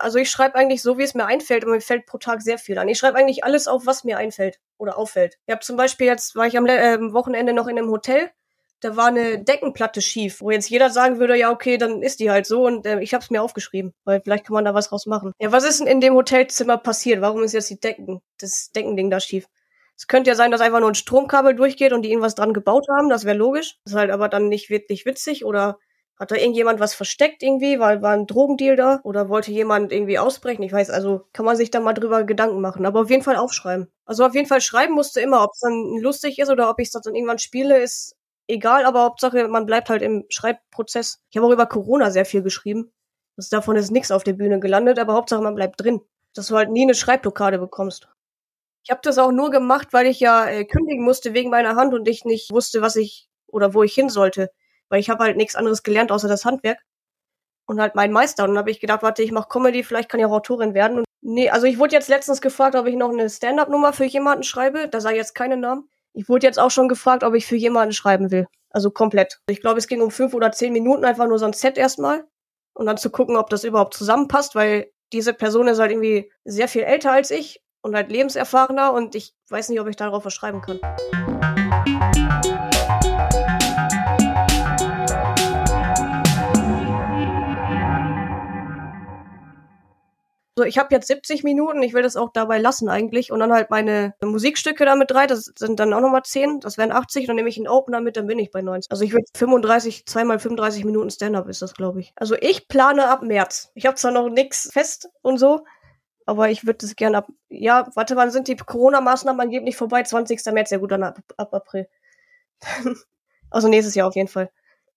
Also 0.00 0.18
ich 0.18 0.30
schreibe 0.30 0.54
eigentlich 0.54 0.82
so, 0.82 0.98
wie 0.98 1.02
es 1.02 1.14
mir 1.14 1.26
einfällt 1.26 1.64
und 1.64 1.72
mir 1.72 1.80
fällt 1.80 2.06
pro 2.06 2.18
Tag 2.18 2.42
sehr 2.42 2.58
viel 2.58 2.78
an. 2.78 2.88
Ich 2.88 2.98
schreibe 2.98 3.18
eigentlich 3.18 3.44
alles 3.44 3.68
auf, 3.68 3.86
was 3.86 4.04
mir 4.04 4.18
einfällt 4.18 4.60
oder 4.76 4.98
auffällt. 4.98 5.38
Ich 5.46 5.52
habe 5.52 5.64
zum 5.64 5.76
Beispiel 5.76 6.06
jetzt, 6.06 6.36
war 6.36 6.46
ich 6.46 6.56
am 6.56 6.66
äh, 6.66 6.98
Wochenende 7.12 7.52
noch 7.52 7.66
in 7.66 7.78
einem 7.78 7.90
Hotel, 7.90 8.30
da 8.80 8.96
war 8.96 9.06
eine 9.06 9.42
Deckenplatte 9.42 10.00
schief, 10.00 10.40
wo 10.40 10.50
jetzt 10.50 10.70
jeder 10.70 10.90
sagen 10.90 11.18
würde, 11.18 11.36
ja 11.36 11.50
okay, 11.50 11.78
dann 11.78 12.02
ist 12.02 12.20
die 12.20 12.30
halt 12.30 12.46
so 12.46 12.66
und 12.66 12.86
äh, 12.86 13.00
ich 13.00 13.12
habe 13.12 13.24
es 13.24 13.30
mir 13.30 13.42
aufgeschrieben, 13.42 13.92
weil 14.04 14.20
vielleicht 14.22 14.46
kann 14.46 14.54
man 14.54 14.64
da 14.64 14.74
was 14.74 14.88
draus 14.88 15.06
machen. 15.06 15.32
Ja, 15.40 15.50
was 15.50 15.64
ist 15.64 15.80
denn 15.80 15.88
in 15.88 16.00
dem 16.00 16.14
Hotelzimmer 16.14 16.78
passiert? 16.78 17.20
Warum 17.20 17.42
ist 17.42 17.54
jetzt 17.54 17.70
die 17.70 17.80
Decken, 17.80 18.20
das 18.38 18.70
Deckending 18.70 19.10
da 19.10 19.18
schief? 19.20 19.46
Es 19.96 20.06
könnte 20.06 20.30
ja 20.30 20.36
sein, 20.36 20.52
dass 20.52 20.60
einfach 20.60 20.78
nur 20.78 20.90
ein 20.90 20.94
Stromkabel 20.94 21.56
durchgeht 21.56 21.92
und 21.92 22.02
die 22.02 22.10
irgendwas 22.10 22.36
dran 22.36 22.52
gebaut 22.54 22.86
haben, 22.88 23.08
das 23.08 23.24
wäre 23.24 23.36
logisch. 23.36 23.78
Ist 23.84 23.96
halt 23.96 24.12
aber 24.12 24.28
dann 24.28 24.48
nicht 24.48 24.70
wirklich 24.70 25.06
witzig 25.06 25.44
oder 25.44 25.78
hat 26.18 26.32
da 26.32 26.36
irgendjemand 26.36 26.80
was 26.80 26.94
versteckt 26.94 27.42
irgendwie, 27.42 27.78
weil 27.78 28.02
war 28.02 28.12
ein 28.12 28.26
Drogendeal 28.26 28.74
da 28.74 29.00
oder 29.04 29.28
wollte 29.28 29.52
jemand 29.52 29.92
irgendwie 29.92 30.18
ausbrechen? 30.18 30.64
Ich 30.64 30.72
weiß, 30.72 30.90
also 30.90 31.26
kann 31.32 31.44
man 31.44 31.56
sich 31.56 31.70
da 31.70 31.78
mal 31.78 31.92
drüber 31.94 32.24
Gedanken 32.24 32.60
machen, 32.60 32.86
aber 32.86 33.02
auf 33.02 33.10
jeden 33.10 33.22
Fall 33.22 33.36
aufschreiben. 33.36 33.88
Also 34.04 34.24
auf 34.26 34.34
jeden 34.34 34.48
Fall 34.48 34.60
schreiben 34.60 34.94
musste 34.94 35.20
immer, 35.20 35.44
ob 35.44 35.50
es 35.52 35.60
dann 35.60 35.98
lustig 36.00 36.38
ist 36.40 36.50
oder 36.50 36.68
ob 36.70 36.80
ich 36.80 36.88
es 36.88 36.92
dann 36.92 37.14
irgendwann 37.14 37.38
spiele, 37.38 37.80
ist 37.80 38.16
egal, 38.48 38.84
aber 38.84 39.02
Hauptsache 39.02 39.46
man 39.46 39.66
bleibt 39.66 39.90
halt 39.90 40.02
im 40.02 40.24
Schreibprozess. 40.28 41.20
Ich 41.30 41.36
habe 41.36 41.46
auch 41.46 41.52
über 41.52 41.66
Corona 41.66 42.10
sehr 42.10 42.24
viel 42.24 42.42
geschrieben. 42.42 42.92
Das, 43.36 43.48
davon 43.48 43.76
ist 43.76 43.92
nichts 43.92 44.10
auf 44.10 44.24
der 44.24 44.32
Bühne 44.32 44.58
gelandet, 44.58 44.98
aber 44.98 45.14
Hauptsache 45.14 45.42
man 45.42 45.54
bleibt 45.54 45.80
drin, 45.80 46.00
dass 46.34 46.48
du 46.48 46.56
halt 46.56 46.70
nie 46.70 46.82
eine 46.82 46.94
Schreibblockade 46.94 47.58
bekommst. 47.58 48.08
Ich 48.82 48.90
habe 48.90 49.00
das 49.04 49.18
auch 49.18 49.30
nur 49.30 49.50
gemacht, 49.50 49.88
weil 49.92 50.06
ich 50.06 50.18
ja 50.18 50.46
äh, 50.48 50.64
kündigen 50.64 51.04
musste 51.04 51.32
wegen 51.34 51.50
meiner 51.50 51.76
Hand 51.76 51.94
und 51.94 52.08
ich 52.08 52.24
nicht 52.24 52.50
wusste, 52.50 52.82
was 52.82 52.96
ich 52.96 53.28
oder 53.46 53.74
wo 53.74 53.84
ich 53.84 53.94
hin 53.94 54.08
sollte 54.08 54.50
weil 54.88 55.00
ich 55.00 55.10
habe 55.10 55.24
halt 55.24 55.36
nichts 55.36 55.56
anderes 55.56 55.82
gelernt 55.82 56.12
außer 56.12 56.28
das 56.28 56.44
Handwerk 56.44 56.78
und 57.66 57.80
halt 57.80 57.94
mein 57.94 58.12
Meister. 58.12 58.44
Und 58.44 58.50
dann 58.50 58.58
habe 58.58 58.70
ich 58.70 58.80
gedacht, 58.80 59.02
warte, 59.02 59.22
ich 59.22 59.32
mache 59.32 59.48
Comedy, 59.48 59.82
vielleicht 59.82 60.08
kann 60.08 60.20
ich 60.20 60.26
auch 60.26 60.32
Autorin 60.32 60.74
werden. 60.74 60.98
Und 60.98 61.04
nee, 61.20 61.50
also 61.50 61.66
ich 61.66 61.78
wurde 61.78 61.94
jetzt 61.94 62.08
letztens 62.08 62.40
gefragt, 62.40 62.74
ob 62.74 62.86
ich 62.86 62.96
noch 62.96 63.10
eine 63.10 63.28
Stand-up-Nummer 63.28 63.92
für 63.92 64.06
jemanden 64.06 64.42
schreibe. 64.42 64.88
Da 64.88 64.98
ich 64.98 65.16
jetzt 65.16 65.34
keine 65.34 65.56
Namen. 65.56 65.88
Ich 66.14 66.28
wurde 66.28 66.46
jetzt 66.46 66.58
auch 66.58 66.70
schon 66.70 66.88
gefragt, 66.88 67.22
ob 67.22 67.34
ich 67.34 67.46
für 67.46 67.56
jemanden 67.56 67.92
schreiben 67.92 68.30
will. 68.30 68.46
Also 68.70 68.90
komplett. 68.90 69.40
Ich 69.48 69.60
glaube, 69.60 69.78
es 69.78 69.86
ging 69.86 70.00
um 70.00 70.10
fünf 70.10 70.34
oder 70.34 70.52
zehn 70.52 70.72
Minuten, 70.72 71.04
einfach 71.04 71.26
nur 71.26 71.38
so 71.38 71.46
ein 71.46 71.52
Set 71.52 71.78
erstmal. 71.78 72.24
Und 72.74 72.86
dann 72.86 72.96
zu 72.96 73.10
gucken, 73.10 73.36
ob 73.36 73.50
das 73.50 73.64
überhaupt 73.64 73.94
zusammenpasst, 73.94 74.54
weil 74.54 74.90
diese 75.12 75.32
Person 75.32 75.68
ist 75.68 75.78
halt 75.78 75.90
irgendwie 75.90 76.30
sehr 76.44 76.68
viel 76.68 76.82
älter 76.82 77.12
als 77.12 77.30
ich 77.30 77.62
und 77.82 77.94
halt 77.94 78.10
lebenserfahrener 78.10 78.92
und 78.92 79.14
ich 79.14 79.34
weiß 79.48 79.68
nicht, 79.68 79.80
ob 79.80 79.88
ich 79.88 79.96
darauf 79.96 80.24
was 80.24 80.34
schreiben 80.34 80.60
kann. 80.60 80.80
So, 90.58 90.64
ich 90.64 90.76
habe 90.76 90.92
jetzt 90.92 91.06
70 91.06 91.44
Minuten, 91.44 91.84
ich 91.84 91.94
will 91.94 92.02
das 92.02 92.16
auch 92.16 92.32
dabei 92.32 92.58
lassen 92.58 92.88
eigentlich. 92.88 93.30
Und 93.30 93.38
dann 93.38 93.52
halt 93.52 93.70
meine 93.70 94.14
Musikstücke 94.20 94.84
damit 94.84 95.08
drei, 95.08 95.28
das 95.28 95.52
sind 95.56 95.78
dann 95.78 95.92
auch 95.92 96.00
nochmal 96.00 96.24
10, 96.24 96.58
das 96.58 96.76
wären 96.76 96.90
80. 96.90 97.28
Dann 97.28 97.36
nehme 97.36 97.48
ich 97.48 97.58
einen 97.58 97.68
Opener 97.68 98.00
mit, 98.00 98.16
dann 98.16 98.26
bin 98.26 98.40
ich 98.40 98.50
bei 98.50 98.60
90. 98.60 98.90
Also 98.90 99.04
ich 99.04 99.12
würde 99.12 99.24
35, 99.36 100.04
zweimal 100.06 100.40
35 100.40 100.84
Minuten 100.84 101.10
Stand-up 101.10 101.48
ist 101.48 101.62
das, 101.62 101.74
glaube 101.74 102.00
ich. 102.00 102.12
Also 102.16 102.34
ich 102.40 102.66
plane 102.66 103.08
ab 103.08 103.22
März. 103.22 103.70
Ich 103.76 103.86
habe 103.86 103.94
zwar 103.94 104.10
noch 104.10 104.28
nichts 104.30 104.68
fest 104.72 105.08
und 105.22 105.38
so, 105.38 105.64
aber 106.26 106.50
ich 106.50 106.66
würde 106.66 106.78
das 106.78 106.96
gerne 106.96 107.18
ab. 107.18 107.28
Ja, 107.48 107.88
warte, 107.94 108.16
wann 108.16 108.32
sind 108.32 108.48
die 108.48 108.56
Corona-Maßnahmen 108.56 109.40
angeblich 109.40 109.76
vorbei? 109.76 110.02
20. 110.02 110.44
März, 110.52 110.70
ja 110.70 110.78
gut, 110.78 110.90
dann 110.90 111.04
ab, 111.04 111.20
ab 111.36 111.54
April. 111.54 111.86
also 113.50 113.68
nächstes 113.68 113.94
Jahr 113.94 114.08
auf 114.08 114.16
jeden 114.16 114.26
Fall 114.26 114.50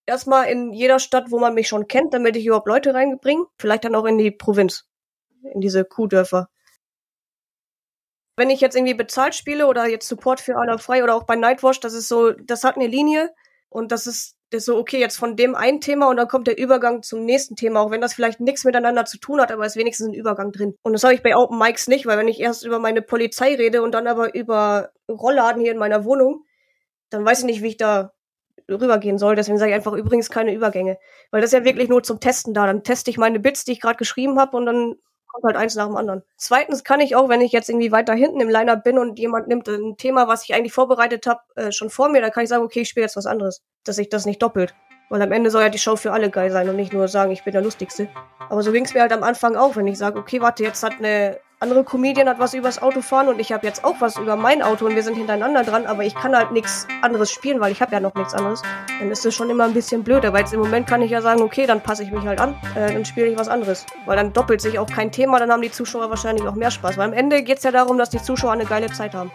erstmal 0.07 0.47
in 0.47 0.73
jeder 0.73 0.97
Stadt, 0.97 1.29
wo 1.29 1.37
man 1.37 1.53
mich 1.53 1.67
schon 1.67 1.87
kennt, 1.87 2.15
damit 2.15 2.35
ich 2.35 2.47
überhaupt 2.47 2.67
Leute 2.67 2.95
reinbringe. 2.95 3.45
Vielleicht 3.59 3.85
dann 3.85 3.93
auch 3.93 4.05
in 4.05 4.17
die 4.17 4.31
Provinz 4.31 4.90
in 5.43 5.61
diese 5.61 5.85
Kuhdörfer. 5.85 6.49
Wenn 8.37 8.49
ich 8.49 8.61
jetzt 8.61 8.75
irgendwie 8.75 8.93
bezahlt 8.93 9.35
spiele 9.35 9.67
oder 9.67 9.87
jetzt 9.87 10.07
Support 10.07 10.39
für 10.39 10.55
Aller 10.55 10.79
frei 10.79 11.03
oder 11.03 11.15
auch 11.15 11.23
bei 11.23 11.35
Nightwatch, 11.35 11.79
das 11.79 11.93
ist 11.93 12.07
so, 12.07 12.31
das 12.31 12.63
hat 12.63 12.75
eine 12.75 12.87
Linie 12.87 13.31
und 13.69 13.91
das 13.91 14.07
ist, 14.07 14.35
das 14.49 14.59
ist 14.59 14.65
so, 14.65 14.77
okay, 14.77 14.99
jetzt 14.99 15.17
von 15.17 15.35
dem 15.35 15.55
ein 15.55 15.79
Thema 15.79 16.09
und 16.09 16.17
dann 16.17 16.27
kommt 16.27 16.47
der 16.47 16.57
Übergang 16.57 17.03
zum 17.03 17.23
nächsten 17.23 17.55
Thema, 17.55 17.81
auch 17.81 17.91
wenn 17.91 18.01
das 18.01 18.13
vielleicht 18.13 18.39
nichts 18.39 18.63
miteinander 18.63 19.05
zu 19.05 19.17
tun 19.17 19.39
hat, 19.39 19.51
aber 19.51 19.65
ist 19.65 19.75
wenigstens 19.75 20.07
ein 20.07 20.13
Übergang 20.13 20.51
drin. 20.51 20.75
Und 20.81 20.93
das 20.93 21.03
habe 21.03 21.13
ich 21.13 21.23
bei 21.23 21.35
Open 21.35 21.57
Mics 21.57 21.87
nicht, 21.87 22.05
weil 22.05 22.17
wenn 22.17 22.27
ich 22.27 22.39
erst 22.39 22.65
über 22.65 22.79
meine 22.79 23.01
Polizei 23.01 23.55
rede 23.55 23.81
und 23.81 23.93
dann 23.93 24.07
aber 24.07 24.33
über 24.33 24.91
Rollladen 25.09 25.61
hier 25.61 25.71
in 25.71 25.77
meiner 25.77 26.03
Wohnung, 26.03 26.45
dann 27.09 27.25
weiß 27.25 27.39
ich 27.39 27.45
nicht, 27.45 27.61
wie 27.61 27.69
ich 27.69 27.77
da 27.77 28.13
rübergehen 28.69 29.17
soll. 29.17 29.35
Deswegen 29.35 29.57
sage 29.57 29.71
ich 29.71 29.75
einfach 29.75 29.93
übrigens 29.93 30.29
keine 30.29 30.53
Übergänge. 30.53 30.97
Weil 31.31 31.41
das 31.41 31.53
ist 31.53 31.59
ja 31.59 31.65
wirklich 31.65 31.89
nur 31.89 32.03
zum 32.03 32.19
Testen 32.19 32.53
da. 32.53 32.65
Dann 32.65 32.83
teste 32.83 33.11
ich 33.11 33.17
meine 33.17 33.39
Bits, 33.39 33.65
die 33.65 33.73
ich 33.73 33.81
gerade 33.81 33.97
geschrieben 33.97 34.39
habe 34.39 34.57
und 34.57 34.65
dann 34.65 34.95
kommt 35.31 35.45
halt 35.45 35.55
eins 35.55 35.75
nach 35.75 35.87
dem 35.87 35.95
anderen. 35.95 36.23
Zweitens 36.37 36.83
kann 36.83 36.99
ich 36.99 37.15
auch, 37.15 37.29
wenn 37.29 37.41
ich 37.41 37.51
jetzt 37.51 37.69
irgendwie 37.69 37.91
weiter 37.91 38.13
hinten 38.13 38.41
im 38.41 38.49
Liner 38.49 38.75
bin 38.75 38.97
und 38.97 39.19
jemand 39.19 39.47
nimmt 39.47 39.67
ein 39.67 39.97
Thema, 39.97 40.27
was 40.27 40.43
ich 40.43 40.53
eigentlich 40.53 40.73
vorbereitet 40.73 41.25
habe, 41.27 41.41
äh, 41.55 41.71
schon 41.71 41.89
vor 41.89 42.09
mir, 42.09 42.21
dann 42.21 42.31
kann 42.31 42.43
ich 42.43 42.49
sagen, 42.49 42.63
okay, 42.63 42.81
ich 42.81 42.89
spiele 42.89 43.05
jetzt 43.05 43.15
was 43.15 43.25
anderes. 43.25 43.61
Dass 43.83 43.95
sich 43.95 44.09
das 44.09 44.25
nicht 44.25 44.41
doppelt. 44.41 44.75
Weil 45.11 45.21
am 45.21 45.33
Ende 45.33 45.51
soll 45.51 45.61
ja 45.61 45.67
die 45.67 45.77
Show 45.77 45.97
für 45.97 46.13
alle 46.13 46.29
geil 46.29 46.51
sein 46.51 46.69
und 46.69 46.77
nicht 46.77 46.93
nur 46.93 47.09
sagen, 47.09 47.31
ich 47.31 47.43
bin 47.43 47.51
der 47.51 47.61
Lustigste. 47.61 48.07
Aber 48.49 48.63
so 48.63 48.71
ging 48.71 48.85
es 48.85 48.93
mir 48.93 49.01
halt 49.01 49.11
am 49.11 49.23
Anfang 49.23 49.57
auch, 49.57 49.75
wenn 49.75 49.85
ich 49.85 49.97
sage, 49.97 50.17
okay, 50.17 50.39
warte, 50.39 50.63
jetzt 50.63 50.81
hat 50.83 50.93
eine 50.99 51.37
andere 51.59 51.83
Comedian 51.83 52.29
hat 52.29 52.39
was 52.39 52.53
übers 52.53 52.81
Auto 52.81 53.01
fahren 53.01 53.27
und 53.27 53.37
ich 53.37 53.51
habe 53.51 53.67
jetzt 53.67 53.83
auch 53.83 53.95
was 53.99 54.17
über 54.17 54.37
mein 54.37 54.61
Auto 54.61 54.85
und 54.85 54.95
wir 54.95 55.03
sind 55.03 55.15
hintereinander 55.15 55.63
dran, 55.63 55.85
aber 55.85 56.05
ich 56.05 56.15
kann 56.15 56.33
halt 56.33 56.53
nichts 56.53 56.87
anderes 57.01 57.29
spielen, 57.29 57.59
weil 57.59 57.73
ich 57.73 57.81
habe 57.81 57.91
ja 57.91 57.99
noch 57.99 58.15
nichts 58.15 58.33
anderes. 58.33 58.61
Dann 58.99 59.11
ist 59.11 59.25
das 59.25 59.35
schon 59.35 59.49
immer 59.49 59.65
ein 59.65 59.73
bisschen 59.73 60.01
blöd. 60.01 60.23
Aber 60.23 60.39
jetzt 60.39 60.53
im 60.53 60.61
Moment 60.61 60.87
kann 60.87 61.01
ich 61.01 61.11
ja 61.11 61.21
sagen, 61.21 61.41
okay, 61.41 61.67
dann 61.67 61.81
passe 61.81 62.03
ich 62.03 62.11
mich 62.11 62.25
halt 62.25 62.39
an, 62.39 62.55
äh, 62.75 62.93
dann 62.93 63.03
spiele 63.03 63.27
ich 63.27 63.37
was 63.37 63.49
anderes. 63.49 63.85
Weil 64.05 64.15
dann 64.15 64.31
doppelt 64.31 64.61
sich 64.61 64.79
auch 64.79 64.87
kein 64.89 65.11
Thema, 65.11 65.39
dann 65.39 65.51
haben 65.51 65.61
die 65.61 65.71
Zuschauer 65.71 66.09
wahrscheinlich 66.09 66.47
auch 66.47 66.55
mehr 66.55 66.71
Spaß. 66.71 66.97
Weil 66.97 67.09
am 67.09 67.13
Ende 67.13 67.43
geht 67.43 67.57
es 67.57 67.63
ja 67.65 67.71
darum, 67.71 67.97
dass 67.97 68.09
die 68.09 68.21
Zuschauer 68.21 68.53
eine 68.53 68.65
geile 68.65 68.87
Zeit 68.87 69.13
haben. 69.13 69.29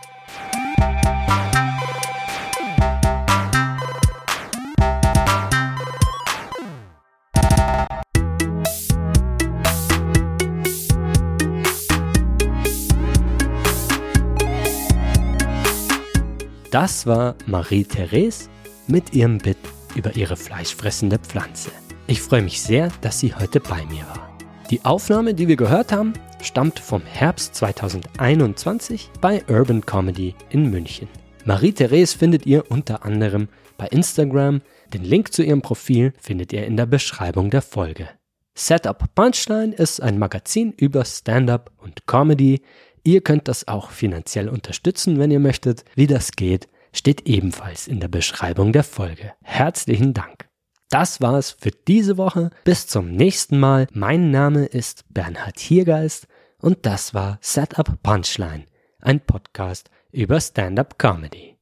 Das 16.77 17.07
war 17.07 17.37
Marie-Therese 17.47 18.51
mit 18.87 19.15
ihrem 19.15 19.39
Bit 19.39 19.57
über 19.95 20.15
ihre 20.15 20.37
fleischfressende 20.37 21.19
Pflanze. 21.19 21.71
Ich 22.07 22.21
freue 22.21 22.43
mich 22.43 22.61
sehr, 22.61 22.91
dass 23.01 23.19
sie 23.19 23.35
heute 23.35 23.61
bei 23.61 23.83
mir 23.87 24.03
war. 24.03 24.37
Die 24.71 24.85
Aufnahme, 24.85 25.33
die 25.33 25.49
wir 25.49 25.57
gehört 25.57 25.91
haben, 25.91 26.13
stammt 26.43 26.79
vom 26.79 27.01
Herbst 27.01 27.55
2021 27.55 29.09
bei 29.23 29.43
Urban 29.49 29.87
Comedy 29.87 30.35
in 30.51 30.69
München. 30.71 31.09
Marie-Therese 31.47 32.19
findet 32.19 32.45
ihr 32.45 32.71
unter 32.71 33.07
anderem 33.07 33.49
bei 33.79 33.87
Instagram. 33.87 34.61
Den 34.93 35.03
Link 35.03 35.33
zu 35.33 35.43
ihrem 35.43 35.63
Profil 35.63 36.13
findet 36.21 36.53
ihr 36.53 36.67
in 36.67 36.77
der 36.77 36.85
Beschreibung 36.85 37.49
der 37.49 37.63
Folge. 37.63 38.07
Setup 38.59 39.15
Punchline 39.15 39.75
ist 39.75 40.03
ein 40.03 40.19
Magazin 40.19 40.73
über 40.73 41.07
Stand-up 41.07 41.73
und 41.79 42.07
Comedy, 42.07 42.63
Ihr 43.07 43.21
könnt 43.21 43.47
das 43.47 43.69
auch 43.69 43.91
finanziell 43.91 44.49
unterstützen, 44.49 45.21
wenn 45.21 45.31
ihr 45.31 45.39
möchtet. 45.39 45.85
Wie 45.95 46.09
das 46.09 46.33
geht, 46.33 46.67
steht 46.93 47.29
ebenfalls 47.29 47.87
in 47.87 48.01
der 48.01 48.09
Beschreibung 48.09 48.73
der 48.73 48.83
Folge. 48.83 49.33
Herzlichen 49.45 50.13
Dank. 50.13 50.49
Das 50.91 51.21
war's 51.21 51.53
für 51.53 51.71
diese 51.71 52.17
Woche. 52.17 52.51
Bis 52.65 52.89
zum 52.89 53.13
nächsten 53.13 53.61
Mal. 53.61 53.87
Mein 53.93 54.33
Name 54.33 54.67
ist 54.67 55.05
Bernhard 55.09 55.61
Hiergeist 55.61 56.27
und 56.61 56.85
das 56.85 57.15
war 57.15 57.39
Setup 57.41 58.03
Punchline, 58.03 58.65
ein 59.01 59.21
Podcast 59.21 59.89
über 60.11 60.41
Stand-up 60.41 60.99
Comedy. 60.99 61.57